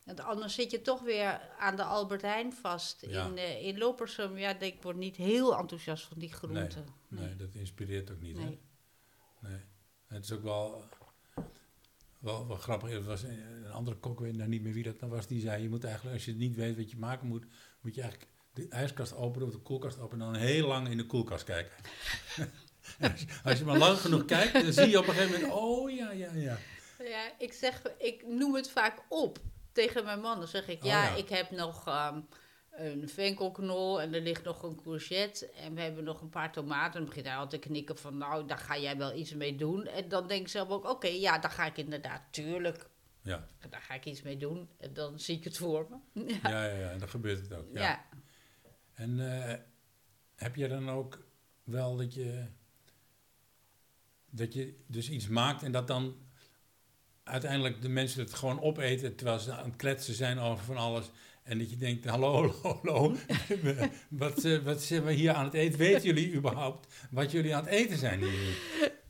[0.04, 3.26] Want anders zit je toch weer aan de Albert Heijn vast Ja.
[3.26, 4.38] in, eh, in Loppersum.
[4.38, 6.86] Ja, ik word niet heel enthousiast van die groenten.
[7.08, 8.36] Nee, dat inspireert ook niet.
[8.36, 8.44] Hè?
[8.44, 8.58] Nee.
[9.40, 9.60] Nee.
[10.06, 10.84] Het is ook wel,
[12.18, 12.90] wel, wel grappig.
[12.90, 15.40] Er was een, een andere kok, weet nou niet meer wie dat nou was, die
[15.40, 17.44] zei: Je moet eigenlijk, als je niet weet wat je maken moet,
[17.80, 20.96] moet je eigenlijk de ijskast openen of de koelkast openen en dan heel lang in
[20.96, 21.72] de koelkast kijken.
[22.98, 25.40] En als, je, als je maar lang genoeg kijkt, dan zie je op een gegeven
[25.40, 26.58] moment: Oh ja, ja, ja.
[26.98, 29.38] Ja, ik, zeg, ik noem het vaak op
[29.72, 30.38] tegen mijn man.
[30.38, 32.20] Dan zeg ik, Oh, ja, ik heb nog ehm,
[32.70, 36.92] een venkelknol en er ligt nog een courgette en we hebben nog een paar tomaten.
[36.92, 39.86] Dan begint hij altijd te knikken van, nou, daar ga jij wel iets mee doen.
[39.86, 42.88] En dan denk ik zelf ook, oké, ja, daar ga ik inderdaad, tuurlijk,
[43.22, 44.68] Ja, daar ga ik iets mee doen.
[44.78, 46.24] En dan zie ik het voor me.
[46.42, 47.66] Ja, ja, ja, ja, en dan gebeurt het ook.
[47.72, 47.82] Ja.
[47.82, 48.04] ja.
[48.98, 49.54] En eh,
[50.34, 51.18] heb je dan ook
[51.64, 52.44] wel dat je,
[54.30, 56.16] dat je dus iets maakt en dat dan
[57.22, 61.10] uiteindelijk de mensen het gewoon opeten terwijl ze aan het kletsen zijn over van alles.
[61.42, 63.16] En dat je denkt, hallo, hallo, hallo,
[64.08, 65.78] wat, eh, wat zijn we hier aan het eten?
[65.78, 68.58] Weten jullie überhaupt wat jullie aan het eten zijn hier?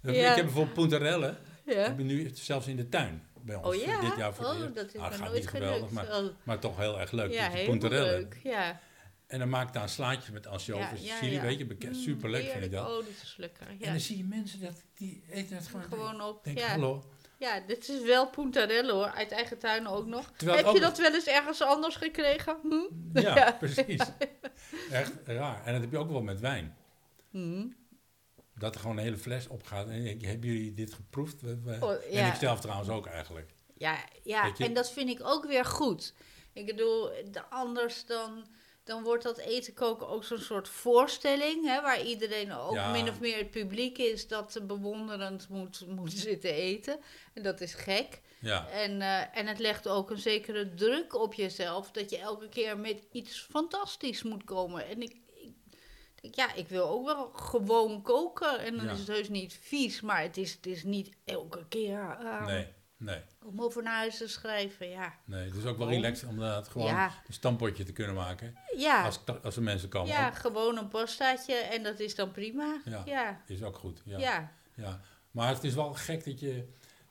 [0.03, 0.31] Ja.
[0.31, 1.74] Ik heb bijvoorbeeld puntarellen, ja.
[1.74, 4.01] heb ik nu zelfs in de tuin bij ons Oh ja?
[4.01, 6.77] dit jaar voor oh, dat is Ah, gaat nooit niet geweldig, maar, Oh, maar toch
[6.77, 7.33] heel erg leuk.
[7.33, 8.40] ja, heel puntarellen leuk.
[8.42, 8.81] Ja.
[9.29, 11.97] En dan maak ik daar een slaatje met ansjovis, ja, chili, weet je, bekend.
[11.97, 12.87] Mm, Super leuk vind ik dat.
[12.88, 13.67] Oh, dat is lekker.
[13.67, 15.83] En dan zie je mensen dat die eten het gewoon.
[15.83, 16.45] Gewoon op.
[16.45, 16.69] Denk, ja.
[16.69, 17.05] hallo.
[17.38, 20.33] Ja, dit is wel puntarello hoor, uit eigen tuin ook nog.
[20.37, 22.57] Terwijl Heb je dat wel eens ergens anders gekregen?
[22.62, 22.75] Hm?
[23.23, 23.53] Ja, Ja.
[23.53, 24.01] precies.
[24.91, 25.64] Echt raar.
[25.64, 26.77] En dat heb je ook wel met wijn.
[27.31, 27.67] Hm.
[28.55, 29.88] Dat er gewoon een hele fles opgaat.
[29.88, 31.43] En ik, hebben jullie dit geproefd?
[31.81, 33.51] Oh, En ik zelf trouwens ook eigenlijk.
[33.75, 36.14] Ja, ja en dat vind ik ook weer goed.
[36.53, 38.47] Ik bedoel, de- anders dan,
[38.88, 42.90] dan wordt dat eten koken ook zo'n soort voorstelling, hè, waar iedereen ook Ja.
[42.90, 46.98] min of meer het publiek is dat bewonderend moet, moet zitten eten.
[47.35, 48.20] En dat is gek.
[48.40, 52.48] Ja, En, eh, en het legt ook een zekere druk op jezelf dat je elke
[52.48, 54.87] keer met iets fantastisch moet komen.
[54.88, 55.53] En ik, ik
[56.20, 58.59] denk, ja, ik wil ook wel gewoon koken.
[58.59, 58.92] En dan Ja.
[58.92, 62.66] is het heus niet vies, maar het is, het is niet elke keer eh, nee,
[62.99, 64.89] nee, om over naar huis te schrijven.
[64.89, 65.45] Ja, nee.
[65.45, 67.13] Het is ook wel relaxed om dat gewoon Ja.
[67.27, 68.55] een stampotje te kunnen maken.
[68.77, 70.09] ja, Als, als er mensen komen.
[70.13, 72.81] ja Ook, gewoon een pastaatje en dat is dan prima.
[72.85, 73.03] Ja.
[73.07, 74.03] Ja, is ook goed.
[74.05, 74.19] Ja.
[74.19, 74.53] ja.
[74.75, 76.65] Ja, maar het is wel gek dat je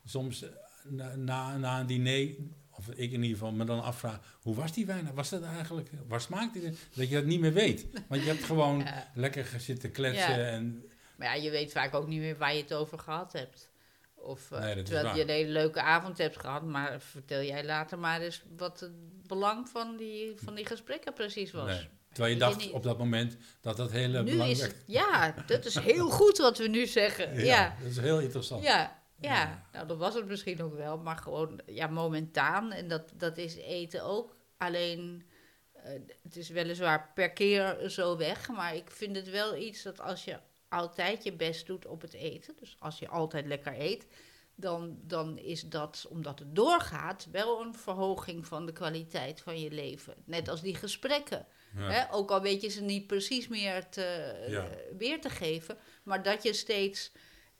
[0.05, 0.49] soms eh,
[0.83, 2.35] na, na, na een diner,
[2.71, 5.13] of ik in ieder geval, me dan afvraag, hoe was die wijn?
[5.13, 6.63] Was dat eigenlijk, waar smaakt die?
[6.93, 7.85] Dat je dat niet meer weet.
[8.07, 10.45] Want je hebt gewoon lekker zitten kletsen Ja.
[10.47, 13.69] en Maar ja, je weet vaak ook niet meer waar je het over gehad hebt.
[14.17, 17.65] Of, eh, Nee, is terwijl je een hele leuke avond hebt gehad, maar vertel jij
[17.65, 18.91] later maar eens wat het
[19.27, 21.65] belang van die, van die gesprekken precies was.
[21.65, 21.89] nee.
[22.11, 24.71] Terwijl je dacht op dat moment dat dat hele nu is belangrijk...
[24.71, 27.35] het, ja, dat is heel goed wat we nu zeggen.
[27.35, 28.63] Ja, Ja, dat is heel interessant.
[28.63, 29.31] ja, ja.
[29.31, 29.65] Ja.
[29.71, 32.71] Nou, dat was het misschien ook wel, maar gewoon ja, momentaan.
[32.71, 34.35] En dat, dat is eten ook.
[34.57, 35.25] Alleen,
[35.73, 35.91] eh,
[36.23, 40.23] het is weliswaar per keer zo weg, maar ik vind het wel iets dat als
[40.23, 40.37] je
[40.69, 44.07] altijd je best doet op het eten, dus als je altijd lekker eet,
[44.55, 49.71] dan, dan is dat, omdat het doorgaat, wel een verhoging van de kwaliteit van je
[49.71, 50.13] leven.
[50.25, 51.45] Net als die gesprekken.
[51.75, 51.89] Ja.
[51.91, 52.13] Hè?
[52.13, 54.63] Ook al weet je ze niet precies meer te, Ja.
[54.67, 57.11] eh, weer te geven, maar dat je steeds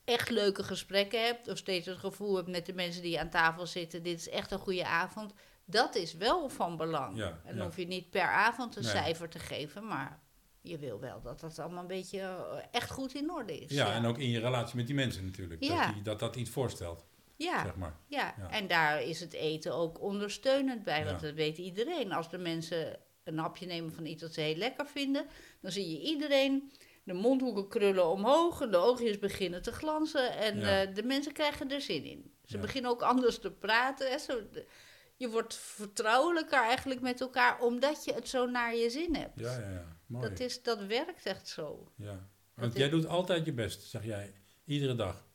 [0.06, 3.66] echt leuke gesprekken hebt, of steeds het gevoel hebt met de mensen die aan tafel
[3.68, 5.34] zitten, dit is echt een goede avond,
[5.66, 7.18] dat is wel van belang.
[7.18, 8.92] Ja, en hoef je niet per avond een Nee.
[8.92, 10.20] cijfer te geven, maar
[10.68, 13.72] je wil wel dat dat allemaal een beetje eh, echt goed in orde is.
[13.72, 15.64] Ja, en ook in je relatie met die mensen natuurlijk.
[15.64, 15.86] Ja.
[15.86, 17.64] Dat, die, dat dat iets voorstelt, ja.
[17.64, 17.96] zeg maar.
[18.08, 22.12] Ja, en daar is het eten ook ondersteunend bij, want dat weet iedereen.
[22.14, 25.26] Als de mensen een hapje nemen van iets dat ze heel lekker vinden,
[25.62, 26.72] dan zie je iedereen
[27.04, 30.82] de mondhoeken krullen omhoog en de oogjes beginnen te glanzen en Ja.
[30.84, 32.32] eh, de mensen krijgen er zin in.
[32.46, 32.62] Ze Ja.
[32.62, 34.10] beginnen ook anders te praten.
[34.12, 34.18] Hè.
[34.18, 34.66] Zo, de-
[35.16, 39.40] je wordt vertrouwelijker eigenlijk met elkaar, omdat je het zo naar je zin hebt.
[39.40, 39.97] Ja, ja, ja.
[40.08, 40.30] Mooi.
[40.30, 41.92] Dat, is, dat werkt echt zo.
[41.96, 42.30] Ja.
[42.54, 44.34] Want jij doet altijd je best, zeg jij.
[44.66, 45.26] Iedere dag.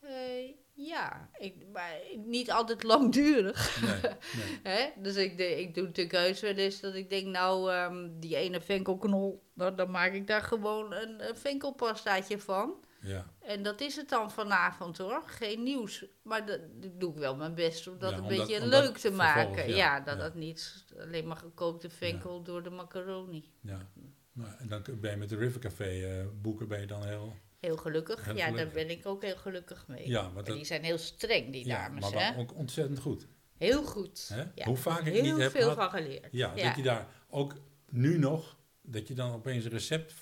[0.00, 3.80] Eh, ja, ik, maar niet altijd langdurig.
[3.80, 4.00] Nee,
[4.40, 4.74] nee.
[4.74, 5.02] Hè?
[5.02, 8.36] Dus ik, de, ik doe natuurlijk heus wel eens dat ik denk, nou, ehm, die
[8.36, 12.84] ene venkelknol, nou, dan maak ik daar gewoon een, een venkelpastaatje van.
[13.06, 13.26] Ja.
[13.40, 16.04] En dat is het dan vanavond hoor, geen nieuws.
[16.22, 16.60] Maar dat,
[16.98, 19.68] doe ik wel mijn best om dat Ja, een beetje leuk te maken.
[19.68, 23.50] ja, Ja, dat dat niet alleen maar gekookte venkel door de macaroni.
[23.60, 23.88] ja.
[24.32, 27.36] Maar, en dan ben je met de River Café eh, boeken ben je dan heel...
[27.60, 28.24] Heel gelukkig.
[28.24, 30.08] Heel ja, daar ben ik ook heel gelukkig mee.
[30.08, 32.10] Ja, maar dat, die zijn heel streng, die dames.
[32.10, 32.38] maar hè?
[32.40, 33.26] ook ontzettend goed.
[33.56, 34.30] Heel goed.
[34.32, 34.64] Hè?
[34.64, 36.28] Hoe vaak ik heel niet heb veel van geleerd.
[36.30, 36.66] Ja, Ja.
[36.66, 37.54] dat je daar ook
[37.90, 40.14] nu nog, dat je dan opeens een recept,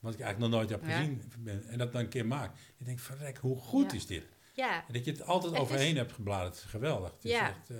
[0.00, 1.32] wat ik eigenlijk nog nooit heb gezien,
[1.68, 2.58] en dat dan een keer maakt.
[2.76, 3.96] Je denkt, verrek, hoe goed Ja.
[3.96, 4.24] is dit?
[4.54, 7.10] Ja, En dat je het altijd Het overheen is- hebt gebladerd, geweldig.
[7.12, 7.76] Het is echt, eh,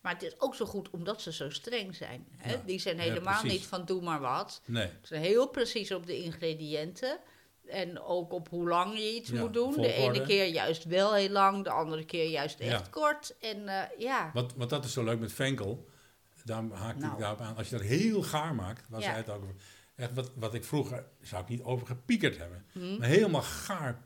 [0.00, 2.26] maar het is ook zo goed omdat ze zo streng zijn.
[2.36, 2.56] Hè?
[2.64, 4.62] Die zijn helemaal niet van doe maar wat.
[4.66, 7.18] nee, Ze zijn heel precies op de ingrediënten.
[7.68, 9.72] En ook op hoe lang je iets Ja, moet doen.
[9.72, 12.64] De ene keer juist wel heel lang, de andere keer juist Ja.
[12.64, 13.34] echt kort.
[13.40, 15.88] En eh, ja, want, want dat is zo leuk met venkel.
[16.44, 17.18] Daarom haakte ik Nou.
[17.20, 17.56] daarop aan.
[17.56, 19.06] Als je dat heel gaar maakt, waar Ja.
[19.06, 19.54] zij het ook over.
[19.94, 22.64] Echt wat, wat ik vroeger, zou ik niet over gepiekerd hebben.
[22.72, 24.02] hm, Maar helemaal gaar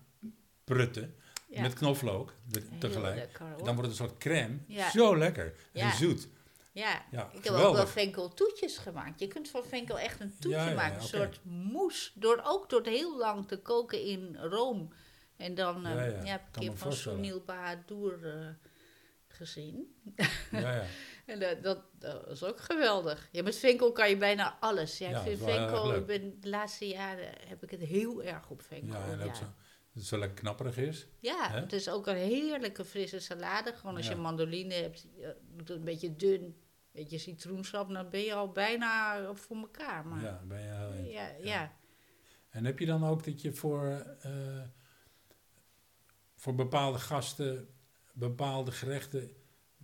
[0.65, 1.15] prutten,
[1.49, 1.61] ja.
[1.63, 2.33] met knoflook
[2.79, 3.15] tegelijk.
[3.17, 3.47] lekker.
[3.65, 4.59] Dan wordt het een soort crème.
[4.67, 4.91] Ja.
[4.91, 5.55] Zo lekker.
[5.73, 6.29] En zoet.
[6.73, 7.91] Ja, Ja, ik heb ook wel geweldig.
[7.91, 9.21] venkeltoetjes gemaakt.
[9.21, 10.97] Je kunt van venkel echt een toetje Ja, ja, maken.
[10.97, 12.11] Een soort mousse.
[12.15, 14.93] Door, ook door het heel lang te koken in room.
[15.37, 16.93] En dan Ja, heb ik een keer van.
[16.93, 18.47] Sunil Bahadur eh,
[19.29, 19.95] gezien.
[21.27, 23.29] En dat, dat, dat is ook geweldig.
[23.33, 24.99] Ja, met venkel kan je bijna alles.
[24.99, 28.51] Ja, Ja, ik vind venkel, ik ben, de laatste jaren heb ik het heel erg
[28.51, 28.99] op venkel.
[28.99, 29.35] Ja, en ook ja.
[29.35, 29.55] zo, dat
[29.93, 31.07] het zo lekker knapperig is.
[31.21, 31.61] Ja, Hè?
[31.61, 33.73] het is ook een heerlijke frisse salade.
[33.73, 36.55] Gewoon als je mandoline hebt, eh, doet het een beetje dun, een
[36.93, 40.07] beetje citroensap, dan ben je al bijna voor elkaar.
[40.07, 41.33] Maar Ja, ben je heel Ja.
[41.43, 41.73] ja.
[42.51, 43.85] En heb je dan ook dat je voor,
[44.21, 44.63] eh,
[46.35, 47.69] voor bepaalde gasten
[48.13, 49.31] bepaalde gerechten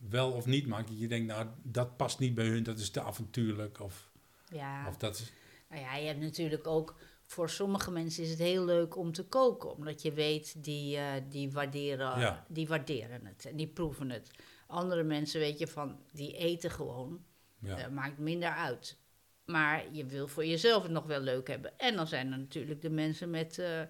[0.08, 0.88] wel of niet maakt?
[0.88, 3.80] Dat je denkt, nou, dat past niet bij hun, dat is te avontuurlijk.
[3.80, 4.10] Of,
[4.48, 4.88] ja.
[4.88, 5.32] of dat is,
[5.68, 9.24] Nou ja, je hebt natuurlijk ook, voor sommige mensen is het heel leuk om te
[9.24, 9.70] koken.
[9.74, 12.44] Omdat je weet, die, eh, die, waarderen, Ja.
[12.48, 14.30] die waarderen het en die proeven het.
[14.66, 17.24] Andere mensen weet je van, die eten gewoon.
[17.58, 17.88] ja.
[17.88, 18.98] Maakt minder uit.
[19.44, 21.78] Maar je wil voor jezelf het nog wel leuk hebben.
[21.78, 23.80] En dan zijn er natuurlijk de mensen met, eh,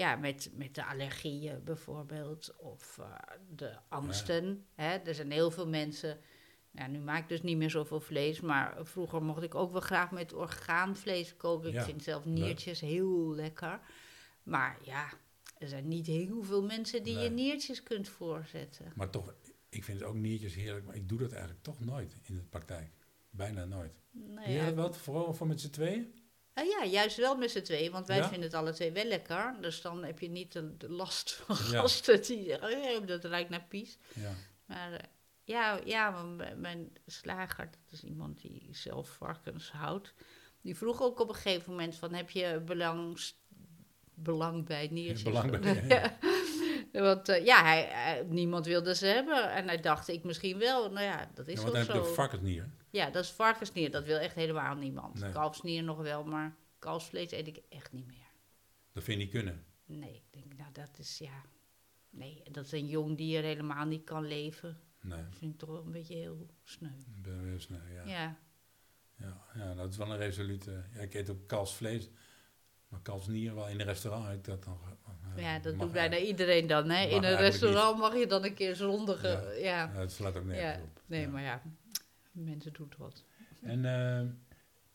[0.00, 2.56] ja, met, met de allergieën bijvoorbeeld.
[2.56, 3.14] Of eh,
[3.54, 4.66] de angsten.
[4.74, 4.96] Hè?
[4.96, 6.18] Er zijn heel veel mensen.
[6.70, 8.40] Ja, nu maak ik dus niet meer zoveel vlees.
[8.40, 11.74] Maar vroeger mocht ik ook wel graag met orgaanvlees koken.
[11.74, 13.80] Ik vind zelf niertjes heel lekker.
[14.42, 15.08] Maar ja,
[15.58, 17.24] er zijn niet heel veel mensen die Nee.
[17.24, 18.92] je niertjes kunt voorzetten.
[18.94, 19.34] Maar toch,
[19.68, 22.42] ik vind het ook niertjes heerlijk, maar ik doe dat eigenlijk toch nooit in de
[22.42, 22.90] praktijk.
[23.30, 23.92] Bijna nooit.
[24.10, 26.14] Nou Doe dat wel, vooral voor met z'n tweeën?
[26.54, 28.22] Ah ja, juist wel met z'n tweeën, want wij Ja?
[28.28, 29.54] vinden het alle twee wel lekker.
[29.60, 31.62] Dus dan heb je niet de, de last van Ja.
[31.80, 33.98] gasten die zeggen, oh dat ruikt naar pies.
[34.14, 34.32] Ja.
[34.66, 34.98] Maar eh,
[35.44, 36.22] ja, ja
[36.56, 40.14] mijn- slager, dat is iemand die zelf varkens houdt,
[40.62, 43.20] die vroeg ook op een gegeven moment van, heb je belang,
[44.14, 45.22] belang bij niertjes?
[45.22, 46.18] belang bij- ja.
[46.92, 49.50] Want eh, ja, hij, hij- niemand wilde ze hebben.
[49.52, 50.90] En hij dacht, ik misschien wel.
[50.90, 52.08] Nou ja, dat is Ja, want dan heb je zo.
[52.08, 52.70] ook varkensnier.
[52.90, 53.90] Ja, dat is varkensnier.
[53.90, 55.20] Dat wil echt helemaal niemand.
[55.20, 55.32] Nee.
[55.32, 58.28] Kalfsnier nog wel, maar kalfsvlees eet ik echt niet meer.
[58.92, 59.64] Dat vind je niet kunnen.
[59.84, 61.42] Nee, ik denk, nou dat is ja...
[62.10, 64.80] Nee, dat is een jong dier helemaal niet kan leven.
[65.00, 66.88] Nee, Dat vind ik toch wel een beetje heel sneu.
[67.16, 68.02] ik ben weer snel, ja.
[68.04, 68.38] Ja,
[69.16, 70.84] Ja, ja, dat is wel een resolute.
[70.94, 72.10] Ja, ik eet ook kalfsvlees,
[72.88, 74.32] maar kalfsnier wel in een restaurant.
[74.32, 74.78] Ik dat nog,
[75.36, 76.90] eh, ja dat doet bijna iedereen dan.
[76.90, 77.06] Hè?
[77.06, 79.60] In een restaurant mag je dan een keer zondigen.
[79.60, 79.92] Ja.
[79.92, 81.02] Ja, dat slaat ook nergens op.
[81.06, 81.62] nee, maar ja,
[82.40, 83.24] mensen doen wat.
[83.60, 84.26] En eh,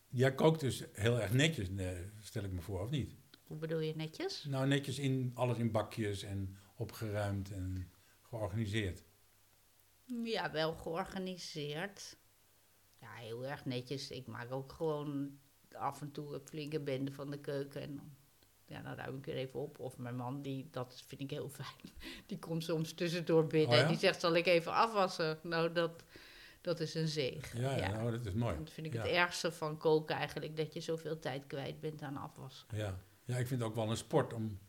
[0.10, 1.90] jij kookt dus heel erg netjes, eh,
[2.22, 3.16] stel ik me voor, of niet?
[3.44, 4.44] Hoe bedoel je netjes?
[4.44, 9.04] Nou, netjes in alles in bakjes en opgeruimd en georganiseerd.
[10.24, 12.18] Ja, wel georganiseerd.
[13.00, 14.12] Ja, heel erg netjes.
[14.12, 15.40] Ik maak ook gewoon
[15.72, 17.82] af en toe een flinke bende van de keuken.
[17.82, 18.16] En dan,
[18.66, 19.80] ja, dan ruim ik weer even op.
[19.80, 21.94] Of mijn man, die, dat vind ik heel fijn.
[22.26, 23.82] Die komt soms tussendoor binnen Oh ja?
[23.82, 25.40] en die zegt, zal ik even afwassen?
[25.44, 26.04] Nou, dat,
[26.66, 27.62] dat is een zegen.
[27.62, 28.58] Ja, ja, nou, dat is mooi.
[28.58, 29.02] Dat vind ik ja.
[29.02, 32.68] het ergste van koken eigenlijk, dat je zoveel tijd kwijt bent aan afwassen.
[32.76, 33.00] Ja.
[33.24, 34.60] ja, ik vind het ook wel een sport om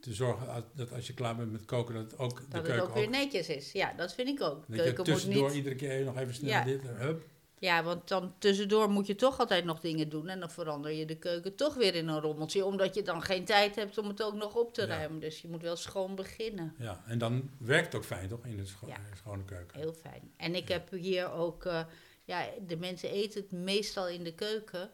[0.00, 2.66] te zorgen dat als je klaar bent met koken, dat het ook de Dat het
[2.66, 3.72] keuken ook weer netjes is.
[3.72, 4.64] Ja, dat vind ik ook.
[4.68, 5.54] De keuken moet niet...
[5.54, 6.64] iedere keer nog even snel Ja.
[6.64, 7.24] dit, hup.
[7.58, 10.28] Ja, want dan tussendoor moet je toch altijd nog dingen doen.
[10.28, 12.64] En dan verander je de keuken toch weer in een rommeltje.
[12.64, 14.86] Omdat je dan geen tijd hebt om het ook nog op te Ja.
[14.86, 15.18] ruimen.
[15.20, 16.74] Dus je moet wel schoon beginnen.
[16.78, 18.44] Ja, en dan werkt het ook fijn, toch?
[18.44, 18.94] In de scho- Ja.
[18.94, 19.78] eh, schone keuken.
[19.78, 20.32] Heel fijn.
[20.36, 21.64] En ik heb hier ook...
[21.64, 21.84] eh,
[22.24, 24.90] ja, de mensen eten het meestal in de keuken.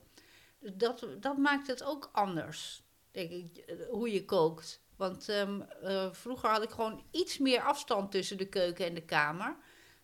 [0.59, 4.81] Dus dat, dat maakt het ook anders, denk ik, hoe je kookt.
[4.97, 9.01] Want ehm, eh, vroeger had ik gewoon iets meer afstand tussen de keuken en de
[9.05, 9.57] kamer.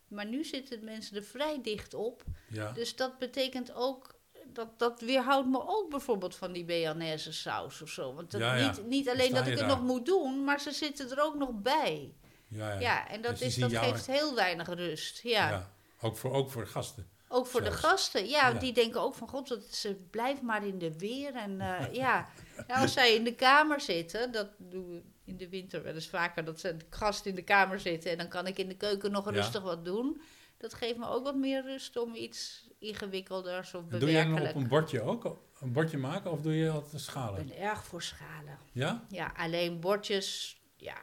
[0.09, 2.23] Maar nu zitten mensen er vrij dicht op.
[2.49, 4.15] Ja, Dus dat betekent ook,
[4.53, 8.15] dat, dat weerhoudt me ook bijvoorbeeld van die Bearnaise saus of zo.
[8.15, 8.67] Want dat Ja, ja.
[8.71, 11.51] Niet, niet alleen dat ik het nog moet doen, maar ze zitten er ook nog
[11.53, 12.15] bij.
[12.49, 12.81] ja, ja.
[12.81, 15.21] Ja, en dat, Dus is, dat geeft heel weinig rust.
[15.23, 15.51] Ja.
[15.51, 15.71] Ja.
[16.01, 17.09] Ook, voor, ook voor gasten.
[17.29, 18.29] Ook voor de gasten.
[18.29, 18.59] Ja, Ja.
[18.59, 21.35] die denken ook van god, dat ze blijft maar in de weer.
[21.35, 22.29] En eh, ja,
[22.69, 26.45] als zij in de kamer zitten, dat doen we in de winter wel eens vaker,
[26.45, 29.11] dat ze de gasten in de kamer zitten en dan kan ik in de keuken
[29.11, 29.31] nog Ja.
[29.31, 30.21] rustig wat doen.
[30.57, 34.29] Dat geeft me ook wat meer rust om iets ingewikkelders of En doe jij dan
[34.35, 34.57] bewerkelijk.
[34.57, 35.39] op een bordje ook?
[35.61, 37.47] Een bordje maken of doe je altijd Ik schalen?
[37.47, 38.59] ben erg voor schalen.
[38.73, 39.05] Ja?
[39.09, 40.97] Ja, alleen bordjes, ja,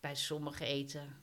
[0.00, 1.16] bij sommige eten.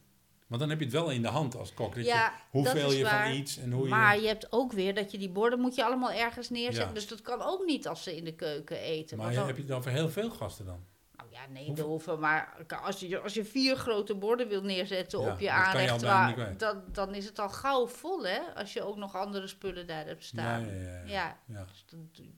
[0.47, 1.95] Want dan heb je het wel in de hand als kok.
[1.95, 3.25] Dat Ja, je, hoeveel je waar.
[3.27, 4.21] van iets en hoe maar je...
[4.21, 6.87] je hebt ook weer dat je die borden moet je allemaal ergens neerzetten.
[6.87, 6.93] Ja.
[6.93, 9.17] Dus dat kan ook niet als ze in de keuken eten.
[9.17, 10.83] Maar dan- heb je het over heel veel gasten dan?
[11.15, 11.87] Nou ja, nee, Hoeveel?
[11.87, 16.01] hoeven maar als je, als je vier grote borden wil neerzetten Ja, op je aanrecht,
[16.01, 18.39] waar- dan, dan is het al gauw vol, hè?
[18.55, 20.67] Als je ook nog andere spullen daar hebt staan.
[21.05, 21.85] ja, dus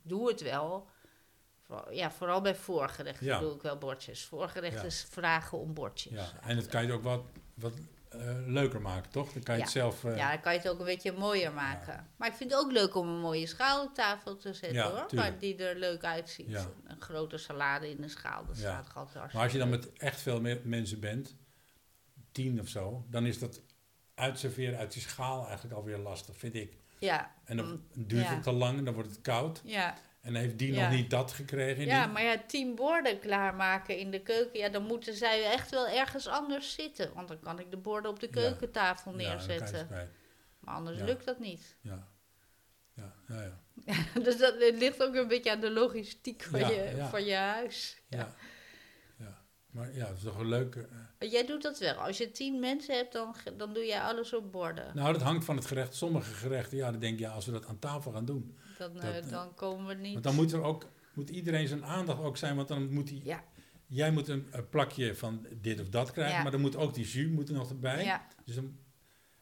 [0.03, 0.87] doe- het wel.
[1.65, 4.25] Voor- Ja, vooral bij voorgerechten doe ik wel bordjes.
[4.25, 6.13] Voorgerechten vragen om bordjes.
[6.13, 7.21] Ja, en dat kan je ook wat,
[7.53, 7.73] wat
[8.47, 9.31] leuker maken, toch?
[9.33, 9.65] Dan kan je Ja.
[9.65, 10.03] het zelf...
[10.03, 12.07] eh, Ja, dan kan je het ook een beetje mooier maken.
[12.17, 14.89] Maar ik vind het ook leuk om een mooie schaal op tafel te zetten, Ja,
[14.91, 15.05] hoor.
[15.15, 16.67] Maar die er leuk uitziet.
[16.87, 19.69] Een grote salade in een schaal, dat staat toch altijd hartstikke Maar als je dan
[19.69, 21.35] met echt veel me- mensen bent,
[22.31, 23.61] tien of zo, dan is dat
[24.15, 26.77] uitserveren uit die schaal eigenlijk alweer lastig, vind ik.
[26.99, 29.61] Ja, En dan duurt het te lang, dan wordt het koud.
[29.63, 29.95] ja.
[30.27, 30.81] En heeft die Ja.
[30.87, 31.85] nog niet dat gekregen.
[31.85, 35.71] Ja, die- maar ja, tien borden klaarmaken in de keuken, ja, dan moeten zij echt
[35.71, 37.13] wel ergens anders zitten.
[37.13, 38.41] Want dan kan ik de borden op de Ja.
[38.41, 39.87] keukentafel Ja, neerzetten.
[39.87, 40.09] kwijt.
[40.59, 41.05] maar anders Ja.
[41.05, 41.75] lukt dat niet.
[41.81, 42.07] Ja.
[42.93, 43.59] Ja, ja, ja.
[44.23, 47.07] dus dat het ligt ook een beetje aan de logistiek van, Ja, je, ja.
[47.07, 48.01] van je huis.
[48.09, 48.17] ja.
[49.17, 49.41] ja.
[49.71, 50.79] Maar ja, het is toch een leuke...
[50.81, 50.87] eh,
[51.19, 51.93] Maar Jij doet dat wel.
[51.93, 54.91] Als je tien mensen hebt, dan, dan doe jij alles op borden.
[54.95, 55.95] Nou, dat hangt van het gerecht.
[55.95, 58.57] Sommige gerechten, ja, dan denk je, ja, als we dat aan tafel gaan doen.
[58.77, 60.11] Dan, eh, dat, dan komen we niet.
[60.13, 63.21] Want dan moet er ook, moet iedereen zijn aandacht ook zijn, want dan moet die,
[63.23, 63.43] Ja,
[63.87, 66.41] jij moet een, een plakje van dit of dat krijgen, Ja.
[66.41, 68.03] maar dan moet ook die jus moet er nog erbij.
[68.03, 68.77] ja, Dus dan,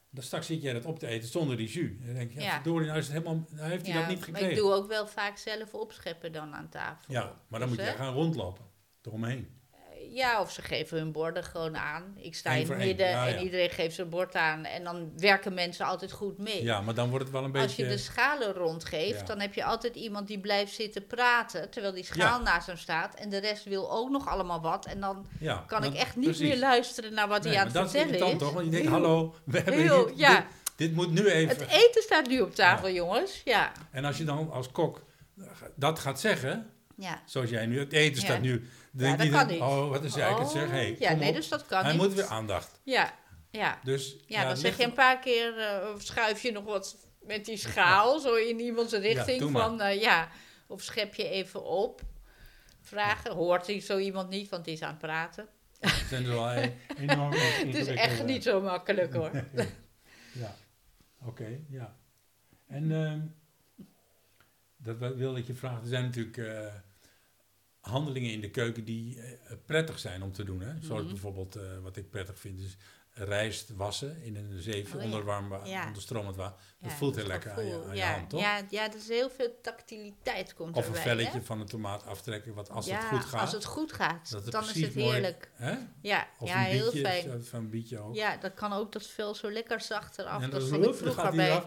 [0.09, 1.91] dan straks zit jij dat op te eten zonder die jus.
[2.05, 4.25] Dan denk je, ja, verdorie, nou, is het helemaal, nou heeft hij dat niet maar
[4.25, 4.49] gekregen.
[4.49, 7.13] ik doe ook wel vaak zelf opscheppen dan aan tafel.
[7.13, 8.65] ja, maar dan Dus, moet jij gaan rondlopen,
[9.01, 9.49] eromheen.
[10.15, 12.03] Ja, of ze geven hun borden gewoon aan.
[12.17, 13.39] Ik sta Eén in het midden ja, en ja.
[13.39, 14.65] iedereen geeft zijn bord aan.
[14.65, 16.63] En dan werken mensen altijd goed mee.
[16.63, 17.97] Ja, maar dan wordt het wel een Als je beetje...
[17.97, 19.25] de schalen rondgeeft, Ja.
[19.25, 21.69] dan heb je altijd iemand die blijft zitten praten.
[21.69, 23.15] Terwijl die schaal naast hem staat.
[23.15, 24.85] En de rest wil ook nog allemaal wat.
[24.85, 25.27] En dan
[25.67, 26.47] kan ik echt niet precies.
[26.47, 28.47] meer luisteren naar wat Nee, hij aan het dat is vertellen irritant is.
[28.47, 28.53] toch?
[28.55, 30.35] Want je denkt, Heel- hallo, we hebben heel, hier, ja.
[30.35, 31.57] dit, dit moet nu even...
[31.57, 33.41] Het eten staat nu op tafel, jongens.
[33.45, 33.71] Ja.
[33.91, 35.01] En als je dan als kok
[35.75, 37.21] dat gaat zeggen, Ja.
[37.25, 39.59] zoals jij nu, het eten staat nu, Ja, dat kan niet.
[39.61, 41.35] oh, wat is eigenlijk het Oh, zeg, hey, ja, nee, op.
[41.35, 42.01] dus dat kan Hij niet.
[42.01, 42.79] moet weer aandacht.
[42.83, 43.13] Ja,
[43.49, 43.79] ja.
[43.83, 47.45] Dus, Ja, dan zeg je een paar keer, eh, of schuif je nog wat met
[47.45, 50.29] die schaal, zo in iemands richting van, eh, ja,
[50.67, 52.01] of schep je even op.
[52.81, 55.47] Vragen, hoort die zo iemand niet, want die is aan het praten.
[55.79, 56.71] Het zijn dus wel e-
[57.07, 59.31] enorm Het is echt niet zo makkelijk hoor.
[60.31, 60.55] Ja,
[61.21, 61.95] oké, ja.
[62.67, 63.19] En ehm,
[64.77, 65.81] dat wilde ik je vragen.
[65.81, 66.73] Er zijn natuurlijk eh,
[67.89, 69.31] handelingen in de keuken die eh,
[69.65, 70.61] prettig zijn om te doen.
[70.61, 70.73] Hè?
[70.81, 71.11] Zoals Mhm.
[71.11, 72.77] bijvoorbeeld, eh, wat ik prettig vind, is
[73.11, 75.87] rijst wassen in een zeefje Oh, onder warm wa- Ja.
[75.87, 76.61] onder stromend water.
[76.85, 78.39] Dat Ja, voelt dat heel lekker aan je, aan hand, toch?
[78.41, 81.43] Ja, ja, er is heel veel tactiliteit komt Of een velletje hè?
[81.45, 84.51] van een tomaat aftrekken, wat als het goed gaat, als het goed gaat, dat het
[84.51, 85.49] dan is het mooi- heerlijk.
[85.53, 85.75] hè?
[86.01, 87.23] Ja, Of ja heel fijn.
[87.23, 88.15] zo- van een bietje ook.
[88.15, 90.41] Ja, dat kan ook dat vel zo lekker zacht eraf.
[90.41, 91.63] en dat dan, vond ik vroeger bij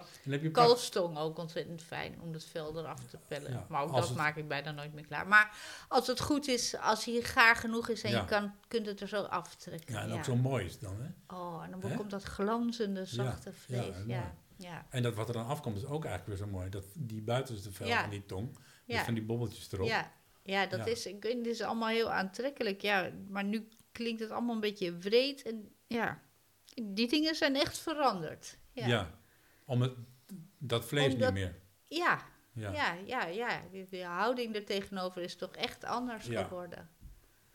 [0.53, 3.65] kalfstong ook ontzettend fijn om dat vel eraf te pellen.
[3.69, 5.27] Maar ook dat het- maak ik bijna nooit meer klaar.
[5.27, 5.57] Maar
[5.89, 9.09] als het goed is, als hij gaar genoeg is en je kan, kunt het er
[9.09, 9.95] zo aftrekken.
[9.95, 11.37] ja, en ook zo mooi is het dan, hè?
[11.37, 13.95] Oh, en dan komt dat glanzende, zachte vlees.
[14.07, 16.69] Ja, ja, En dat wat er dan afkomt is ook eigenlijk weer zo mooi.
[16.71, 18.05] Dat die buitenste vel Ja.
[18.05, 18.47] en die tong,
[18.85, 19.05] met ja.
[19.05, 19.87] van die bobbeltjes erop.
[19.89, 22.81] Ja, ja, dat is, ik het is allemaal heel aantrekkelijk.
[22.81, 25.43] Ja, maar nu klinkt het allemaal een beetje wreed.
[25.43, 26.23] En ja,
[26.83, 28.59] die dingen zijn echt veranderd.
[28.73, 28.87] Ja.
[28.87, 29.19] Ja,
[29.65, 29.93] Om het,
[30.59, 31.61] dat vlees Omdat- niet meer.
[31.87, 32.73] ja, Ja.
[32.73, 33.63] ja, ja.
[33.91, 34.17] ja.
[34.17, 36.91] Houding er tegenover is toch echt anders geworden.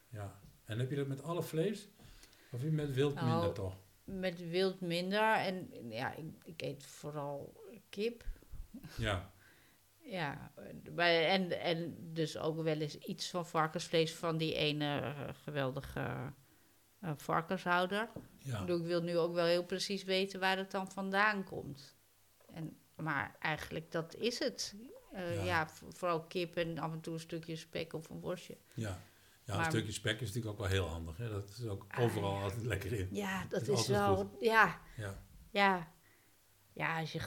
[0.09, 0.41] ja.
[0.65, 1.87] En heb je dat met alle vlees?
[2.51, 3.77] Of met wild Nou, minder toch?
[4.03, 5.33] Met wild minder.
[5.35, 7.53] En ja, ik, ik eet vooral
[7.89, 8.23] kip.
[8.97, 9.31] Ja,
[10.05, 10.51] Ja,
[10.91, 16.33] bij- en, en dus ook wel eens iets van varkensvlees van die ene eh, geweldige
[16.99, 18.01] eh, varkenshouder.
[18.39, 18.59] Ik ja.
[18.59, 21.95] bedoel, Ik wil nu ook wel heel precies weten waar het dan vandaan komt.
[22.53, 24.75] En, maar eigenlijk, dat is het.
[25.11, 25.43] Eh, Ja.
[25.43, 28.57] ja, vo- vooral kip en af en toe een stukje spek of een worstje.
[28.73, 28.99] ja.
[29.45, 31.17] Ja een stukje spek is natuurlijk ook wel heel handig.
[31.17, 31.29] Hè?
[31.29, 32.41] Dat is ook Ah, overal ja.
[32.43, 33.07] altijd lekker in.
[33.11, 34.37] Ja, dat is wel...
[34.39, 35.23] Ja, Ja.
[35.51, 35.91] ja.
[36.75, 37.19] Ja, als je.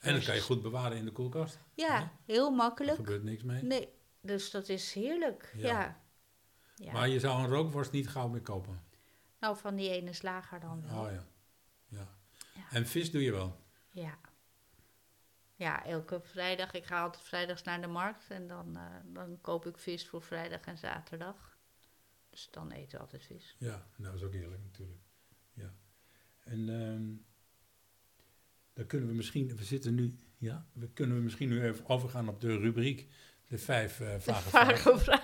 [0.00, 1.58] En dat kan je goed bewaren in de koelkast.
[1.74, 2.96] Ja, heel Er makkelijk.
[2.96, 3.62] gebeurt niks mee.
[3.62, 3.88] Nee,
[4.20, 5.52] dus dat is heerlijk.
[5.56, 6.00] Ja.
[6.74, 6.92] Ja.
[6.92, 8.84] Maar je zou een rookworst niet gauw meer kopen.
[9.40, 11.04] Nou, van die ene slager dan wel.
[11.04, 11.26] Oh ja.
[11.88, 12.08] Ja.
[12.70, 13.60] En vis doe je wel.
[13.90, 14.18] Ja.
[15.56, 16.72] Ja, elke vrijdag.
[16.72, 20.22] Ik ga altijd vrijdags naar de markt en dan, eh, dan koop ik vis voor
[20.22, 21.58] vrijdag en zaterdag.
[22.30, 23.56] Dus dan eten we altijd vis.
[23.58, 25.00] Ja, nou, dat is ook eerlijk natuurlijk.
[25.52, 25.74] Ja.
[26.44, 27.14] En ehm,
[28.72, 32.28] dan kunnen we misschien, we zitten nu, ja, we kunnen we misschien nu even overgaan
[32.28, 33.08] op de rubriek
[33.48, 35.20] de vijf eh vage vragen.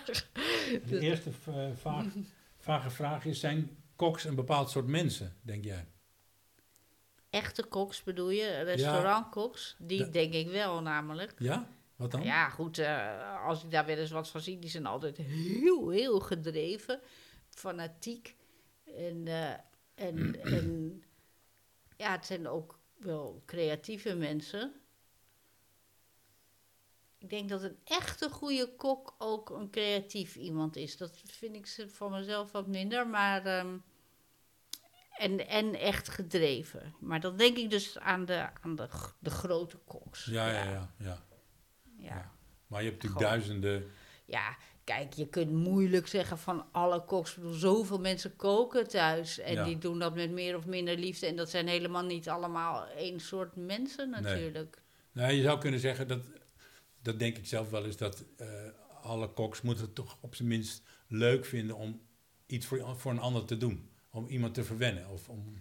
[0.87, 2.11] De eerste eh, vage,
[2.59, 5.87] vage vraag is, zijn koks een bepaald soort mensen, denk jij?
[7.33, 8.63] Echte koks bedoel je?
[8.63, 9.77] Restaurantkoks?
[9.79, 11.35] Die denk ik wel namelijk.
[11.39, 11.69] Ja?
[11.97, 12.23] Wat dan?
[12.23, 15.89] Ja, goed, eh, als ik daar wel eens wat van zie, die zijn altijd heel,
[15.91, 17.01] heel gedreven,
[17.51, 18.37] fanatiek.
[18.85, 19.53] En, eh,
[19.95, 21.03] en, en
[21.97, 24.73] ja, het zijn ook wel creatieve mensen.
[27.19, 30.97] Ik denk dat een echte goede kok ook een creatief iemand is.
[30.97, 33.47] Dat vind ik ze van mezelf wat minder, maar.
[33.47, 33.77] ehm,
[35.19, 36.95] en, en echt gedreven.
[37.01, 38.89] Maar dat denk ik dus aan de, aan de,
[39.19, 40.25] de grote koks.
[40.25, 40.95] Ja, ja, ja.
[40.99, 41.23] ja.
[41.97, 42.31] ja.
[42.67, 43.61] Maar je hebt natuurlijk Gewoon.
[43.61, 43.91] duizenden,
[44.25, 47.39] Ja, kijk, je kunt moeilijk zeggen van alle koks.
[47.51, 49.39] Zoveel mensen koken thuis.
[49.39, 49.65] En Ja.
[49.65, 51.27] die doen dat met meer of minder liefde.
[51.27, 54.83] En dat zijn helemaal niet allemaal één soort mensen natuurlijk.
[55.13, 56.21] Nou, je zou kunnen zeggen dat,
[57.03, 58.47] dat denk ik zelf wel eens, dat eh,
[59.03, 62.01] alle koks moeten het toch op zijn minst leuk vinden om
[62.47, 63.91] iets voor, voor een ander te doen.
[64.13, 65.55] Om iemand te verwennen of om,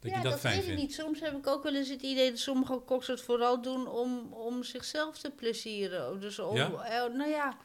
[0.00, 0.82] dat ja, je dat, dat fijn weet ik vindt.
[0.82, 0.94] niet.
[0.94, 4.32] Soms heb ik ook wel eens het idee dat sommige koks het vooral doen om,
[4.32, 6.20] om zichzelf te plezieren.
[6.20, 6.70] Dus om, Ja?
[6.84, 7.56] eh, nou ja,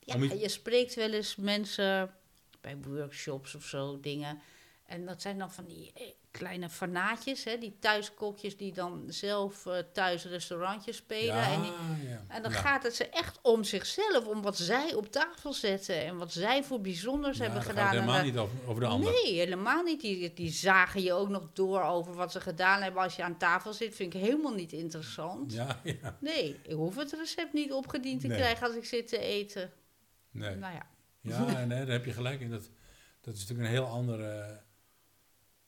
[0.00, 2.14] ja iets- je spreekt wel eens mensen
[2.60, 4.38] bij workshops of zo, dingen.
[4.90, 9.66] En dat zijn dan van die eh, kleine fanaatjes, hè, die thuiskokjes die dan zelf
[9.66, 11.34] eh, thuis restaurantjes spelen.
[11.34, 12.24] Ja, En, die- ja.
[12.28, 12.58] en dan Ja.
[12.58, 16.64] gaat het ze echt om zichzelf, om wat zij op tafel zetten en wat zij
[16.64, 17.84] voor bijzonders hebben gedaan.
[17.84, 19.10] gaat En helemaal niet over, over de ander.
[19.24, 20.00] Nee, helemaal niet.
[20.00, 23.36] Die, die zagen je ook nog door over wat ze gedaan hebben als je aan
[23.38, 23.94] tafel zit.
[23.94, 25.52] Vind ik helemaal niet interessant.
[25.52, 26.16] Ja, ja.
[26.20, 28.36] Nee, ik hoef het recept niet opgediend te Nee.
[28.38, 29.70] krijgen als ik zit te eten.
[30.30, 30.54] Nee.
[30.56, 30.86] Nou ja,
[31.22, 32.50] Ja, nee, daar heb je gelijk in.
[32.50, 32.70] Dat,
[33.20, 34.60] dat is natuurlijk een heel andere...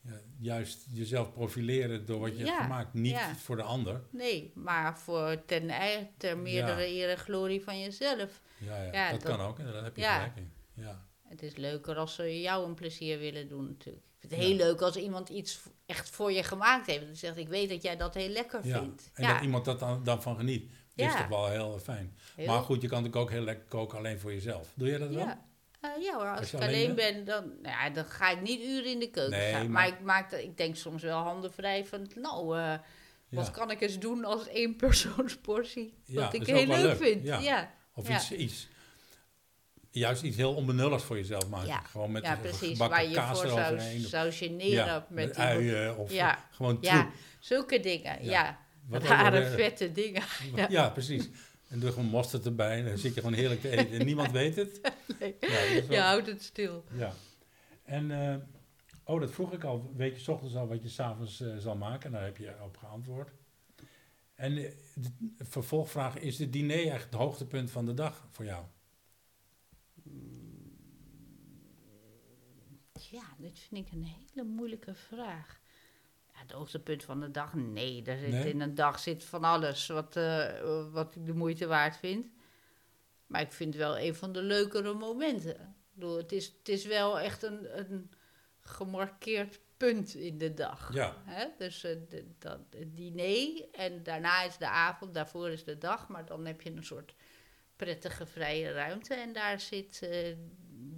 [0.02, 2.94] ja, juist jezelf profileren door wat je hebt gemaakt.
[2.94, 3.34] Niet ja.
[3.36, 4.00] voor de ander.
[4.10, 7.16] nee, maar voor ten, ei- ter meerdere Ja.
[7.16, 8.40] glorie van jezelf.
[8.58, 9.58] Ja, ja, dat, kan ook.
[9.58, 10.52] En daar heb je gelijk in.
[10.74, 11.06] Ja.
[11.28, 14.04] Het is leuker als ze jou een plezier willen doen natuurlijk.
[14.20, 17.04] Ik vind het heel leuk als iemand iets echt voor je gemaakt heeft.
[17.06, 18.78] En zegt, ik weet dat jij dat heel lekker Ja.
[18.78, 19.10] vindt.
[19.14, 20.70] En ja, dat iemand dat dan, dan van geniet.
[20.94, 22.16] is toch wel heel fijn.
[22.36, 24.72] heel- Maar goed, je kan natuurlijk ook heel lekker koken alleen voor jezelf.
[24.74, 25.34] Doe jij dat wel?
[25.82, 25.94] Ja.
[25.96, 28.60] Eh, ja hoor, als, ik alleen alleen ben, dan, nou ja, dan ga ik niet
[28.60, 29.52] uren in de keuken Nee.
[29.52, 32.74] Maar, maar- ik, maak dat, ik denk soms wel handen vrij van, nou, eh,
[33.28, 33.52] wat Ja.
[33.52, 35.94] kan ik eens doen als één persoonsportie?
[36.06, 36.96] Wat ik heel leuk leuk.
[36.96, 37.24] vind.
[37.24, 37.70] Ja.
[37.94, 38.68] Of iets, iets,
[39.90, 41.66] juist iets heel onbenulligs voor jezelf maken.
[41.66, 41.80] Ja.
[41.80, 42.78] Gewoon met ja precies.
[42.78, 46.10] Waar je kaas voor zou, zou generen met, met die- uien of
[46.50, 47.12] gewoon Ja, troep.
[47.40, 48.24] zulke dingen.
[48.24, 48.58] Ja.
[48.90, 50.22] Rare, vette dingen.
[50.68, 50.90] Ja.
[50.90, 51.28] precies.
[51.72, 53.98] En doe gewoon mosterd erbij en dan zit je gewoon heerlijk te eten.
[53.98, 54.80] En niemand weet het.
[55.20, 55.36] Nee.
[55.40, 56.84] Ja, dat wel- Je houdt het stil.
[56.96, 57.12] Ja.
[57.82, 58.36] En, eh,
[59.04, 59.92] oh, dat vroeg ik al.
[59.96, 62.12] Weet je 's ochtends al wat je s'avonds eh zal maken?
[62.12, 63.30] Daar heb je op geantwoord.
[64.34, 65.10] En eh, de
[65.44, 68.64] vervolgvraag, is het diner echt het hoogtepunt van de dag voor jou?
[73.10, 75.60] Ja, dit vind ik een hele moeilijke vraag.
[76.42, 77.54] Het hoogtepunt van de dag?
[77.54, 78.48] Nee, daar zit, Nee?
[78.52, 82.26] in een dag zit van alles wat, eh, wat ik de moeite waard vind.
[83.26, 85.54] Maar ik vind het wel een van de leukere momenten.
[85.54, 88.10] Ik bedoel, het, is, het is wel echt een, een
[88.60, 90.90] gemarkeerd punt in de dag.
[90.94, 91.46] Ja, Hè?
[91.58, 96.08] Dus eh, de, dat, het diner en daarna is de avond, daarvoor is de dag.
[96.08, 97.14] Maar dan heb je een soort
[97.76, 100.36] prettige vrije ruimte en daar zit eh,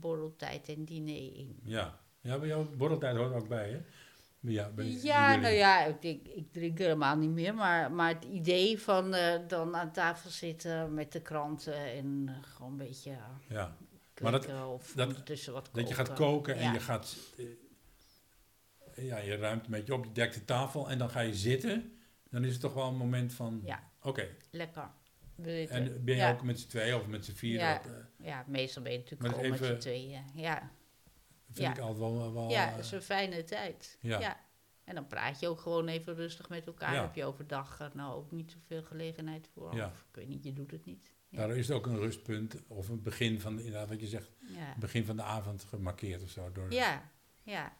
[0.00, 1.58] borreltijd en diner in.
[1.62, 2.02] ja.
[2.20, 3.80] Ja, bij jou borreltijd hoort ook bij, hè?
[4.52, 9.40] Ja, nou ja, ik, ik, drink helemaal niet meer, maar, maar het idee van eh,
[9.48, 13.16] dan aan tafel zitten met de kranten en gewoon een beetje uh,
[13.48, 13.76] Ja,
[14.22, 16.24] Maar dat- of dat- ondertussen wat dat je gaat koken.
[16.24, 16.72] koken en Ja.
[16.72, 17.16] je gaat...
[18.94, 21.34] eh, ja, je ruimt een beetje op, je dekt de tafel en dan ga je
[21.34, 21.98] zitten.
[22.30, 23.82] dan is het toch wel een moment van, Ja.
[24.02, 24.26] oké.
[24.50, 24.90] Lekker.
[25.68, 27.66] En ben je ook met z'n tweeën of met z'n vieren?
[27.66, 27.76] Ja.
[27.84, 30.22] op, Ja, meestal ben je natuurlijk met even- z'n tweeën.
[30.34, 30.70] Ja,
[31.54, 31.72] vind Ja.
[31.72, 32.32] ik altijd wel...
[32.34, 33.98] wel ja eh, het is een fijne tijd.
[34.00, 34.20] ja.
[34.20, 34.42] Ja.
[34.84, 37.02] En dan praat je ook gewoon even rustig met elkaar.
[37.02, 39.74] Heb je overdag eh, nou ook niet zoveel gelegenheid voor.
[39.74, 39.86] Ja.
[39.86, 41.12] Of ik weet niet, je doet het niet.
[41.28, 41.46] Ja.
[41.46, 44.30] Daar is ook een rustpunt of een begin van, inderdaad wat je zegt,
[44.78, 46.52] begin van de avond gemarkeerd of zo.
[46.52, 47.10] Door, Ja,
[47.42, 47.72] ja,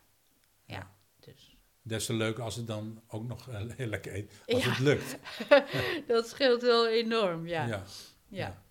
[0.65, 0.91] ja.
[1.21, 1.57] Dus.
[1.83, 4.43] Des te leuker als het dan ook nog eh, heel lekker eet.
[4.47, 5.19] Als het lukt.
[6.07, 7.67] Dat scheelt wel enorm, ja.
[7.67, 7.83] ja.
[8.29, 8.63] ja.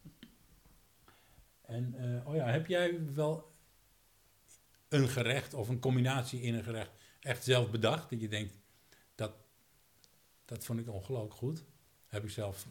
[1.61, 3.52] En, eh, oh ja, heb jij wel
[4.93, 8.09] een gerecht of een combinatie in een gerecht echt zelf bedacht?
[8.09, 8.59] Dat je denkt,
[9.15, 9.31] dat,
[10.45, 11.63] dat vond ik ongelooflijk goed.
[12.07, 12.65] Heb ik zelf,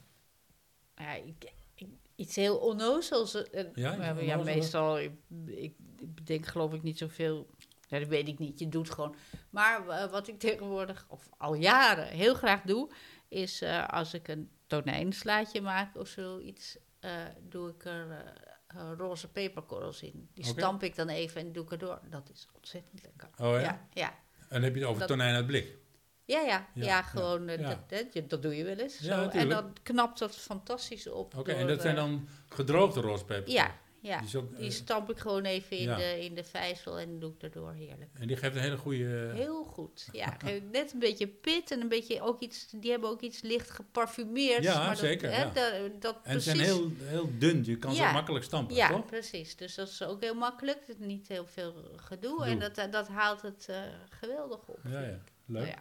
[0.96, 3.34] Ja, ik, ik- iets heel onnozels.
[3.50, 5.12] eh, Ja, iets maar ja, meestal, ik,
[5.46, 5.74] ik,
[6.14, 7.50] bedenk geloof ik niet zoveel.
[7.88, 9.14] Ja, dat weet ik niet, je doet gewoon.
[9.50, 12.90] Maar eh, wat ik tegenwoordig, of al jaren, heel graag doe,
[13.28, 18.32] is eh, als ik een tonijnslaatje maak of zoiets, eh, doe ik er
[18.76, 20.28] eh, roze peperkorrels in.
[20.34, 22.00] Die stamp ik dan even en doe ik erdoor.
[22.10, 23.28] Dat is ontzettend lekker.
[23.46, 23.60] oh ja?
[23.60, 24.14] ja, ja.
[24.48, 25.76] En heb je het over Dat- tonijn uit blik?
[26.24, 27.68] Ja, ja, Ja, ja, gewoon, eh.
[27.68, 28.98] Dat, dat, dat doe je wel eens.
[28.98, 29.38] Ja, zo.
[29.38, 31.36] En dan knapt dat fantastisch op.
[31.36, 33.52] Oké, en dat zijn dan gedroogde roospeper?
[33.52, 34.16] Ja, ja.
[34.18, 35.96] Die, is ook, Die eh, stamp ik gewoon even in, ja.
[35.96, 37.72] de, in de vijzel en doe ik erdoor.
[37.72, 38.10] Heerlijk.
[38.14, 39.30] en die geeft een hele goede...
[39.34, 40.08] Heel goed.
[40.12, 42.68] Ja, geef net een beetje pit en een beetje ook iets.
[42.70, 44.62] Die hebben ook iets licht geparfumeerd.
[44.62, 45.50] Ja, maar dat, zeker, Hè, ja.
[45.50, 46.44] dat, dat en precies.
[46.44, 48.12] zijn heel, heel dun, je kan ze Ja.
[48.12, 49.06] makkelijk stampen, ja, toch?
[49.06, 49.56] precies.
[49.56, 50.80] Dus dat is ook heel makkelijk.
[50.98, 52.44] Niet heel veel gedoe.
[52.44, 53.76] En dat, eh, dat haalt het eh,
[54.10, 54.78] geweldig op.
[54.84, 55.18] Ja, ja.
[55.46, 55.76] Leuk, Nou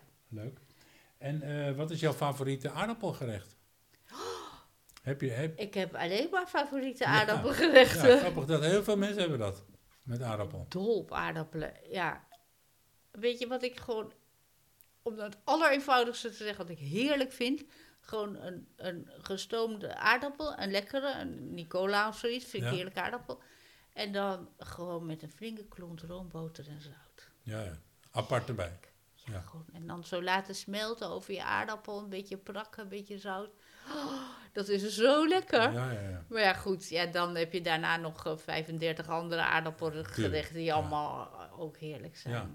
[0.46, 0.58] leuk.
[1.18, 3.56] En eh, wat is jouw favoriete aardappelgerecht?
[5.02, 5.30] Heb je...
[5.30, 7.10] Heb, Ik heb alleen maar favoriete Ja.
[7.10, 8.10] aardappelgerechten.
[8.10, 9.64] ja, grappig dat heel veel mensen hebben dat.
[10.04, 10.66] Met aardappel.
[10.70, 11.74] dol op aardappelen.
[11.90, 12.28] Ja.
[13.12, 14.14] Weet je wat ik gewoon,
[15.02, 17.64] om het allereenvoudigste te zeggen, wat ik heerlijk vind?
[18.02, 22.76] Gewoon een, een gestoomde aardappel, een lekkere, een Nicola of zoiets, vind ik Ja.
[22.76, 23.42] heerlijk aardappel.
[23.94, 27.30] En dan gewoon met een flinke klont roomboter en zout.
[27.42, 27.80] Ja, ja.
[28.12, 28.80] Apart erbij.
[29.14, 29.42] Ja, Ja.
[29.42, 33.50] Gewoon, en dan zo laten smelten over je aardappel, een beetje prakken, een beetje zout.
[33.88, 34.22] Oh,
[34.54, 35.72] dat is zo lekker.
[35.74, 36.26] Ja, ja, ja.
[36.30, 41.32] Maar ja, goed, ja, dan heb je daarna nog eh, 35 andere aardappelgerechten die allemaal
[41.34, 42.34] eh, ook heerlijk zijn.
[42.34, 42.50] Ja.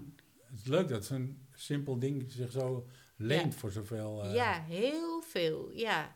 [0.49, 4.23] Het is leuk dat zo'n simpel ding zich zo leent voor zoveel...
[4.23, 5.69] eh, Ja, heel veel.
[5.73, 6.15] Ja,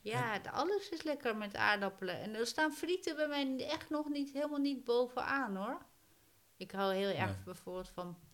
[0.00, 2.20] ja alles is lekker met aardappelen.
[2.20, 5.78] En er staan frieten bij mij echt nog niet, helemaal niet bovenaan hoor.
[6.56, 7.44] Ik hou heel erg Nee.
[7.44, 8.31] bijvoorbeeld van, eh,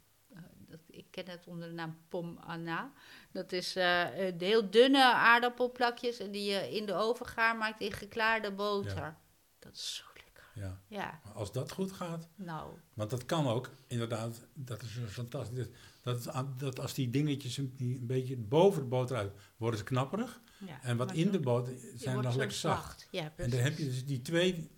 [0.69, 2.93] dat, ik ken het onder de naam pom anna.
[3.33, 7.57] Dat is eh, eh, de heel dunne aardappelplakjes en die je in de oven gaar
[7.57, 9.17] maakt in geklaarde boter.
[9.59, 10.45] Dat is zo lekker.
[10.55, 10.81] ja.
[10.89, 12.29] Ja, Maar als dat goed gaat...
[12.35, 14.47] nou, Want dat kan ook, inderdaad.
[14.55, 15.67] Dat is fantastisch.
[16.03, 19.33] Dat, dat, dat als die dingetjes een, die een beetje boven de boter uit...
[19.57, 20.41] worden ze knapperig.
[20.67, 20.83] ja.
[20.83, 23.09] En wat in de boter zijn nog lekker zacht.
[23.11, 24.71] Ja, En dan heb je dus die twee...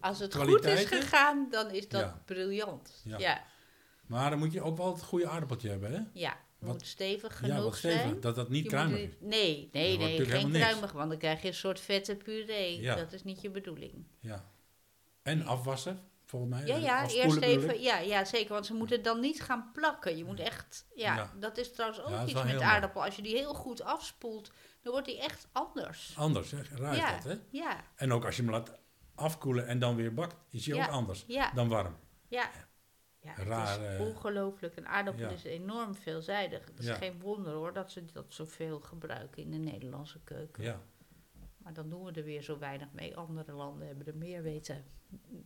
[0.00, 2.22] Als het goed is gegaan, dan is dat Ja.
[2.24, 3.02] briljant.
[3.04, 3.44] Ja.
[4.08, 4.20] Ja, ja.
[4.20, 5.96] Maar dan moet je ook wel het goede aardappeltje hebben, hè?
[5.98, 6.08] het
[6.58, 8.00] Wat- moet stevig ja, genoeg wat stevig.
[8.00, 8.20] zijn.
[8.20, 9.14] Dat dat niet Je kruimig is.
[9.20, 12.80] Nee, nee, nee, geen kruimig, want dan krijg je een soort vette puree.
[12.80, 12.94] Ja.
[12.94, 14.04] Dat is niet je bedoeling.
[14.20, 14.44] Ja.
[15.22, 16.66] En afwassen, volgens mij.
[16.66, 20.16] Ja, ja, eerst even, ja, ja, zeker, want ze moeten dan niet gaan plakken.
[20.16, 21.32] Je moet echt, ja, Ja.
[21.40, 23.04] dat is trouwens ook Ja, is iets met aardappel.
[23.04, 24.50] Als je die heel goed afspoelt,
[24.82, 26.12] dan wordt die echt anders.
[26.16, 26.58] Anders, hè?
[26.94, 27.34] Ja, dat, hè?
[27.50, 28.72] ja, En ook als je hem laat
[29.14, 30.84] afkoelen en dan weer bakt, is hij Ja.
[30.84, 31.96] ook anders ja, dan warm.
[32.28, 32.50] ja.
[33.26, 34.76] Ja, het Raar, is ongelooflijk.
[34.76, 35.30] Een aardappel ja.
[35.30, 36.64] is enorm veelzijdig.
[36.64, 36.94] Het is Ja.
[36.94, 40.62] geen wonder hoor dat ze dat zoveel gebruiken in de Nederlandse keuken.
[40.62, 40.80] Ja.
[41.56, 43.16] Maar dan doen we er weer zo weinig mee.
[43.16, 44.84] Andere landen hebben er meer weten.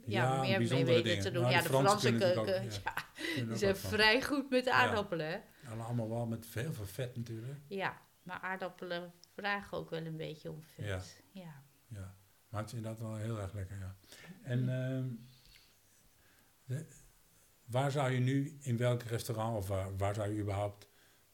[0.07, 1.22] Ja, Ja, meer mee weten dingen.
[1.22, 1.43] te doen.
[1.43, 2.41] Maar ja, de Franse keuken.
[2.41, 2.47] ook,
[2.85, 2.95] ja,
[3.35, 3.91] Kunnen die zijn van.
[3.91, 5.26] vrij goed met aardappelen.
[5.26, 5.39] Hè?
[5.70, 7.59] En allemaal wel met veel veel vet natuurlijk.
[7.68, 10.85] Ja, maar aardappelen vragen ook wel een beetje om vet.
[10.87, 11.01] Ja.
[11.43, 11.62] Ja.
[11.89, 12.14] Ja.
[12.49, 13.97] Maar het is inderdaad wel heel erg lekker, ja.
[14.43, 15.09] En ehm,
[16.64, 16.87] de-
[17.71, 20.89] waar zou je nu, in welk restaurant of waar, waar zou je überhaupt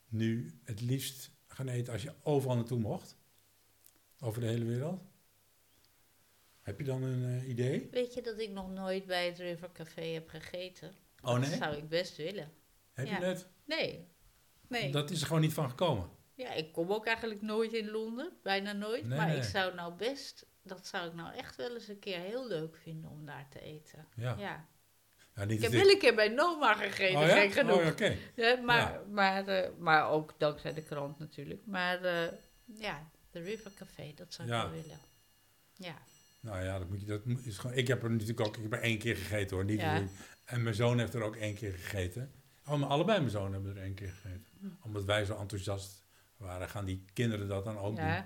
[0.09, 3.17] nu het liefst gaan eten als je overal naartoe mocht?
[4.21, 5.03] Over de hele wereld?
[6.63, 7.89] Heb je dan een eh, idee?
[7.91, 10.95] Weet je dat ik nog nooit bij het River Café heb gegeten?
[11.23, 11.57] Oh Dat nee?
[11.57, 12.53] zou ik best willen.
[12.93, 13.15] Heb Ja.
[13.15, 13.49] je net?
[13.65, 14.09] Nee.
[14.69, 14.93] Nee.
[14.93, 16.11] Dat is er gewoon niet van gekomen.
[16.35, 19.05] Ja, ik kom ook eigenlijk nooit in Londen, bijna nooit.
[19.07, 19.37] Nee, maar nee.
[19.37, 22.77] ik zou nou best, dat zou ik nou echt wel eens een keer heel leuk
[22.77, 24.07] vinden om daar te eten.
[24.17, 24.37] Ja.
[24.39, 24.69] Ja.
[25.37, 27.35] Ja, niet Ik heb wel een keer bij Noma gegeten, oh, ja?
[27.35, 28.01] gek genoeg.
[28.01, 28.11] Oh.
[28.35, 29.01] Ja, maar.
[29.11, 31.61] Maar, eh, maar ook dankzij de krant natuurlijk.
[31.65, 32.33] Maar eh,
[32.79, 35.01] ja, de River Café, dat zou ik wel willen.
[35.75, 35.99] Ja.
[36.41, 38.73] Nou ja, dat moet je, dat is gewoon, ik heb er natuurlijk ook, ik heb
[38.73, 39.65] er één keer gegeten hoor.
[39.65, 39.83] Niet.
[40.45, 42.33] En mijn zoon heeft er ook één keer gegeten.
[42.67, 44.47] Oh, maar allebei mijn zonen hebben er één keer gegeten.
[44.61, 44.67] Hm.
[44.81, 46.07] Omdat wij zo enthousiast
[46.37, 48.25] Waar gaan die kinderen dat dan ook doen?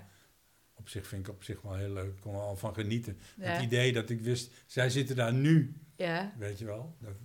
[0.73, 2.15] Op zich vind ik op zich wel heel leuk.
[2.15, 3.19] Ik kon er al van genieten.
[3.37, 6.33] ja, Het idee dat ik wist, zij zitten daar nu, ja.
[6.37, 6.95] weet je wel.
[6.99, 7.15] Dat,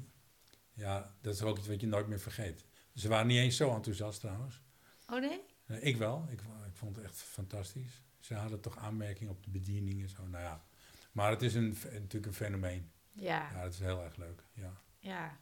[0.72, 2.64] ja, dat is ook iets wat je nooit meer vergeet.
[2.94, 4.62] Ze waren niet eens zo enthousiast trouwens.
[5.08, 5.40] Oh nee?
[5.66, 6.26] Eh, Ik wel.
[6.30, 8.02] Ik, ik vond het echt fantastisch.
[8.20, 10.26] Ze hadden toch aanmerking op de bediening en zo.
[10.26, 10.64] Nou ja.
[11.12, 12.90] Maar het is een, natuurlijk een fenomeen.
[13.12, 14.42] Ja, Ja, dat is heel erg leuk.
[14.52, 14.72] Ja.
[14.98, 15.38] ja.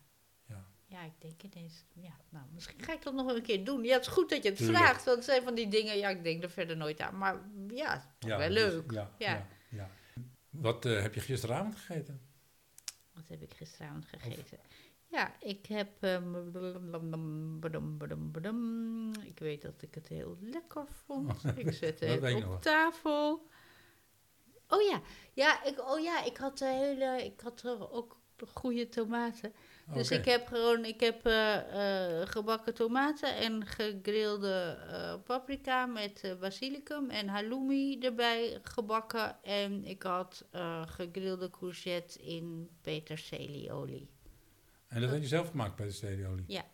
[0.47, 0.65] Ja.
[0.87, 3.85] Ja, ik denk ineens, ja, nou, misschien ga ik dat nog een keer doen.
[3.85, 4.79] Ja, het is goed dat je het Tuurlijk.
[4.79, 7.19] vraagt, want het zijn van die dingen, ja, ik denk er verder nooit aan.
[7.19, 8.91] Maar ja, toch Ja, wel leuk.
[8.93, 9.29] ja, Ja.
[9.29, 9.47] ja.
[9.69, 9.91] ja.
[10.51, 12.21] Wat eh, heb je gisteravond gegeten?
[13.15, 14.59] Wat heb ik gisteravond gegeten?
[15.07, 15.89] Ja, ik heb.
[16.01, 16.47] ehm.
[19.23, 21.45] Ik weet dat ik het heel lekker vond.
[21.57, 23.47] Ik zette Dat het ik op tafel.
[24.69, 25.01] Oh ja,
[25.33, 28.21] ja, ik, oh ja, ik had, de hele, ik had er ook
[28.53, 29.53] goede tomaten.
[29.93, 36.37] Dus ik heb gewoon ik heb, eh, eh, gebakken tomaten en gegrilde eh, paprika met
[36.41, 39.43] basilicum en halloumi erbij gebakken.
[39.43, 40.45] En ik had
[40.87, 44.09] gegrilde courgette in peterselieolie.
[44.89, 46.45] En dat had je zelf gemaakt bij de stediolie?
[46.47, 46.65] Ja.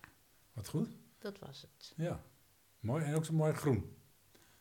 [0.53, 0.89] Wat goed.
[1.19, 1.93] Dat was het.
[1.97, 2.23] Ja.
[2.81, 3.05] Mooi.
[3.05, 3.97] En ook zo mooi groen.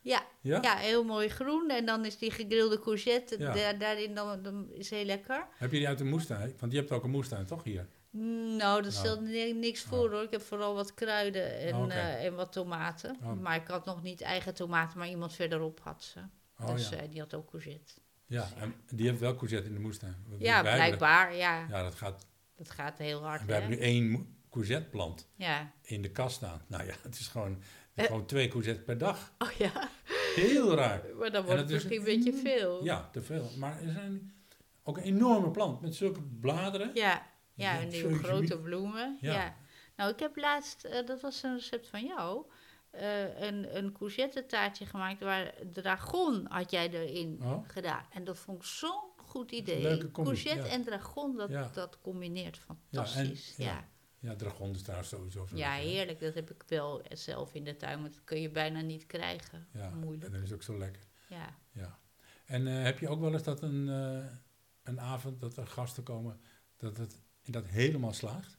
[0.02, 0.62] Ja, Ja?
[0.62, 0.76] ja?
[0.76, 1.70] heel mooi groen.
[1.70, 3.74] En dan is die gegrilde courgette Ja.
[3.74, 5.47] daarin dan, dan is heel lekker.
[5.58, 6.56] Heb je die uit de moestuin?
[6.60, 7.88] Want je hebt ook een moestuin, toch hier?
[8.12, 8.97] Nou, dat Oh.
[8.99, 10.12] stelt ni- niks voor Oh.
[10.12, 10.24] hoor.
[10.24, 13.18] Ik heb vooral wat kruiden en, Oh, eh, en wat tomaten.
[13.24, 13.39] Oh.
[13.39, 16.20] Maar ik had nog niet eigen tomaten, maar iemand verderop had ze.
[16.60, 16.97] Oh dus ja.
[16.97, 17.93] eh, die had ook courgette.
[18.26, 20.16] Ja, en die heeft wel courgette in de moestuin.
[20.38, 21.36] Ja, blijkbaar.
[21.36, 22.26] Ja, Ja, dat gaat.
[22.55, 23.45] dat gaat heel hard.
[23.45, 25.72] We hebben nu één courgetteplant Ja.
[25.82, 26.62] in de kast staan.
[26.68, 27.62] Nou ja, het is gewoon,
[27.93, 28.05] Eh.
[28.05, 29.34] gewoon twee courgettes per dag.
[29.38, 29.89] Oh ja,
[30.36, 31.01] Heel raar.
[31.20, 32.84] maar dan wordt het misschien een beetje veel.
[32.84, 33.49] Ja, te veel.
[33.57, 34.34] Maar er zijn
[34.84, 36.91] ook een enorme plant met zulke bladeren.
[36.93, 37.26] Ja,
[37.60, 39.18] ja Ja, en die grote bloemen.
[39.22, 39.55] Ja.
[39.95, 42.45] Nou, ik heb laatst, eh, dat was een recept van jou,
[42.89, 47.70] eh, een, een courgette taartje gemaakt waar dragon had jij erin Oh.
[47.70, 48.05] gedaan.
[48.12, 50.12] En dat vond ik zo'n goed idee.
[50.12, 53.53] courgette en dragon, dat, dat combineert en- fantastisch.
[53.57, 53.88] Ja,
[54.20, 54.36] ja.
[54.36, 55.55] dragon is trouwens sowieso zo.
[55.57, 56.20] ja, heerlijk.
[56.20, 59.68] Dat heb ik wel zelf in de tuin, want dat kun je bijna niet krijgen.
[59.74, 60.26] Ja, Moeilijk.
[60.26, 61.03] en dat is ook zo lekker.
[61.28, 61.55] Ja.
[61.72, 61.99] Ja.
[62.45, 63.88] En eh, heb je ook wel eens dat een,
[64.84, 66.39] een avond dat er gasten komen,
[66.78, 67.22] dat het
[67.52, 68.58] dat helemaal slaagt?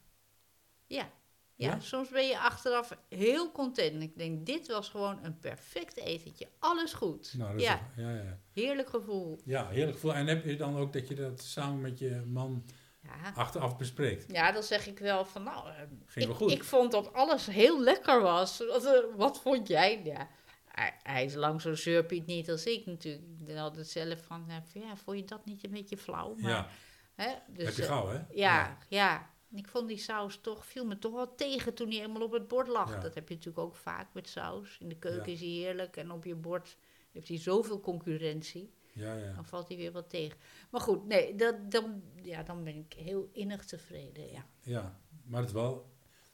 [0.87, 1.11] Ja.
[1.55, 1.81] Ja, Ja?
[1.81, 4.03] soms ben je achteraf heel content.
[4.03, 6.49] Ik denk, dit was gewoon een perfect etentje.
[6.59, 7.35] Alles goed.
[7.37, 8.39] Nou, dat ja, ja, ja.
[8.53, 9.41] heerlijk gevoel.
[9.45, 10.15] ja, heerlijk gevoel.
[10.15, 12.65] En heb je dan ook dat je dat samen met je man
[13.03, 13.33] Ja.
[13.35, 14.33] achteraf bespreekt?
[14.33, 15.75] ja, dan zeg ik wel van, nou, eh,
[16.07, 16.51] Ging wel ik, goed.
[16.51, 18.59] ik vond dat alles heel lekker was.
[18.59, 20.01] Wat, eh, wat vond jij?
[20.05, 20.29] Ja,
[20.65, 23.25] hij, hij is lang zo zeurpiet niet als ik natuurlijk.
[23.47, 26.35] Ik altijd zelf van, eh, van, ja, vond je dat niet een beetje flauw?
[26.39, 26.69] Maar, ja,
[27.23, 28.21] hè, dus, heb je eh, gauw, hè?
[28.31, 29.31] Ja, ja.
[29.51, 32.33] En Ik vond die saus toch, viel me toch wel tegen toen hij helemaal op
[32.33, 32.91] het bord lag.
[32.95, 33.01] Ja.
[33.01, 34.79] Dat heb je natuurlijk ook vaak met saus.
[34.81, 35.33] In de keuken Ja.
[35.33, 36.77] is hij heerlijk en op je bord
[37.13, 38.73] heeft hij zoveel concurrentie.
[38.93, 39.33] Ja, ja.
[39.33, 40.39] Dan valt hij weer wat tegen.
[40.71, 44.31] Maar goed, nee, dat, dan, ja, dan ben ik heel innig tevreden.
[44.31, 45.91] Ja, Ja, maar het is wel,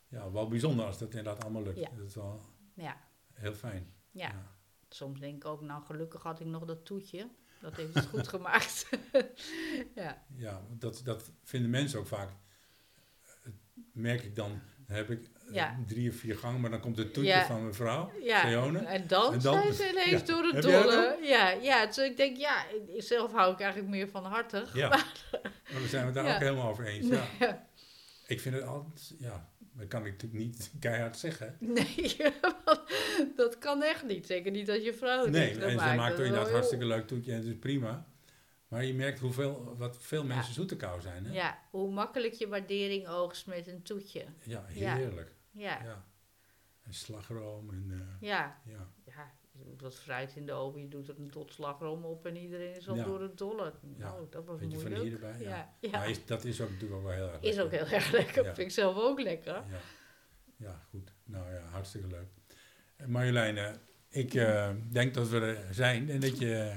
[0.09, 1.79] ja, wel bijzonder als dat inderdaad allemaal lukt.
[1.79, 1.91] Ja.
[1.97, 2.41] Dat is wel
[2.75, 3.01] ja,
[3.33, 3.93] heel fijn.
[4.11, 4.55] ja.
[4.89, 7.29] soms denk ik ook, nou gelukkig had ik nog dat toetje.
[7.61, 8.89] Dat heeft het goed gemaakt.
[9.95, 12.29] ja, Ja, dat, dat vinden mensen ook vaak.
[13.45, 13.51] Eh,
[13.93, 15.79] merk ik dan, heb ik eh, Ja.
[15.87, 17.47] drie of vier gangen, maar dan komt het toetje Ja.
[17.47, 18.43] van mijn vrouw, ja.
[18.45, 20.27] En dan, En dan- zijn ze ineens ja.
[20.27, 21.19] door het dolle.
[21.23, 22.65] Ja, ja, dus ik denk, ja,
[22.97, 24.75] zelf hou ik eigenlijk meer van hartig.
[24.75, 24.89] Ja,
[25.73, 27.07] maar we zijn het daar ook helemaal over eens.
[27.39, 27.67] Ja.
[28.27, 31.57] Ik vind het altijd, ja, dat kan ik natuurlijk niet keihard zeggen.
[31.61, 32.17] Nee,
[33.37, 34.27] dat kan echt niet.
[34.27, 37.31] Zeker niet als je vrouw het Nee, en ze maakt er inderdaad hartstikke leuk toetje
[37.33, 38.07] en het is prima.
[38.69, 41.25] Maar je merkt hoeveel, wat veel mensen zoete kou zijn.
[41.27, 41.33] Hè?
[41.33, 44.25] Ja, hoe makkelijk je waardering oogst met een toetje.
[44.43, 44.95] Ja, Ja.
[44.97, 45.33] heerlijk.
[45.51, 46.05] Ja, Ja.
[46.83, 48.61] En slagroom en eh, ja.
[48.65, 48.89] ja.
[49.59, 49.63] Ja.
[49.65, 52.37] Je doet wat fruit in de oven, je doet er een tot slagroom op en
[52.37, 53.05] iedereen is al Ja.
[53.05, 53.73] door het dolle.
[53.97, 54.05] Ja.
[54.05, 54.97] Nou, dat was Beetje moeilijk.
[54.97, 55.49] vanille erbij, ja.
[55.49, 55.75] ja.
[55.81, 55.91] ja.
[55.99, 57.89] Maar is, dat is ook natuurlijk ook wel heel erg Is ook lekker.
[57.89, 58.45] heel erg lekker.
[58.45, 58.55] Ja.
[58.55, 59.55] Vind ik zelf ook lekker.
[59.55, 59.63] Ja.
[60.57, 61.13] ja, goed.
[61.25, 62.27] Nou ja, hartstikke leuk.
[62.97, 63.73] Eh, Marjolein, eh,
[64.09, 66.73] ik eh, denk dat we er zijn en dat je,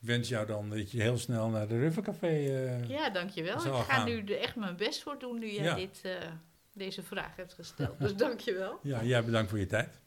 [0.00, 2.26] ik wens jou dan dat je heel snel naar de Ruffercafé...
[2.26, 3.54] eh Ja, dankjewel.
[3.54, 4.06] Ik ga gaan.
[4.08, 6.02] nu echt mijn best voor doen nu jij dit,
[6.72, 7.98] deze vraag hebt gesteld.
[8.00, 8.78] Dus dankjewel.
[8.82, 10.00] Ja, jij bedankt voor je tijd.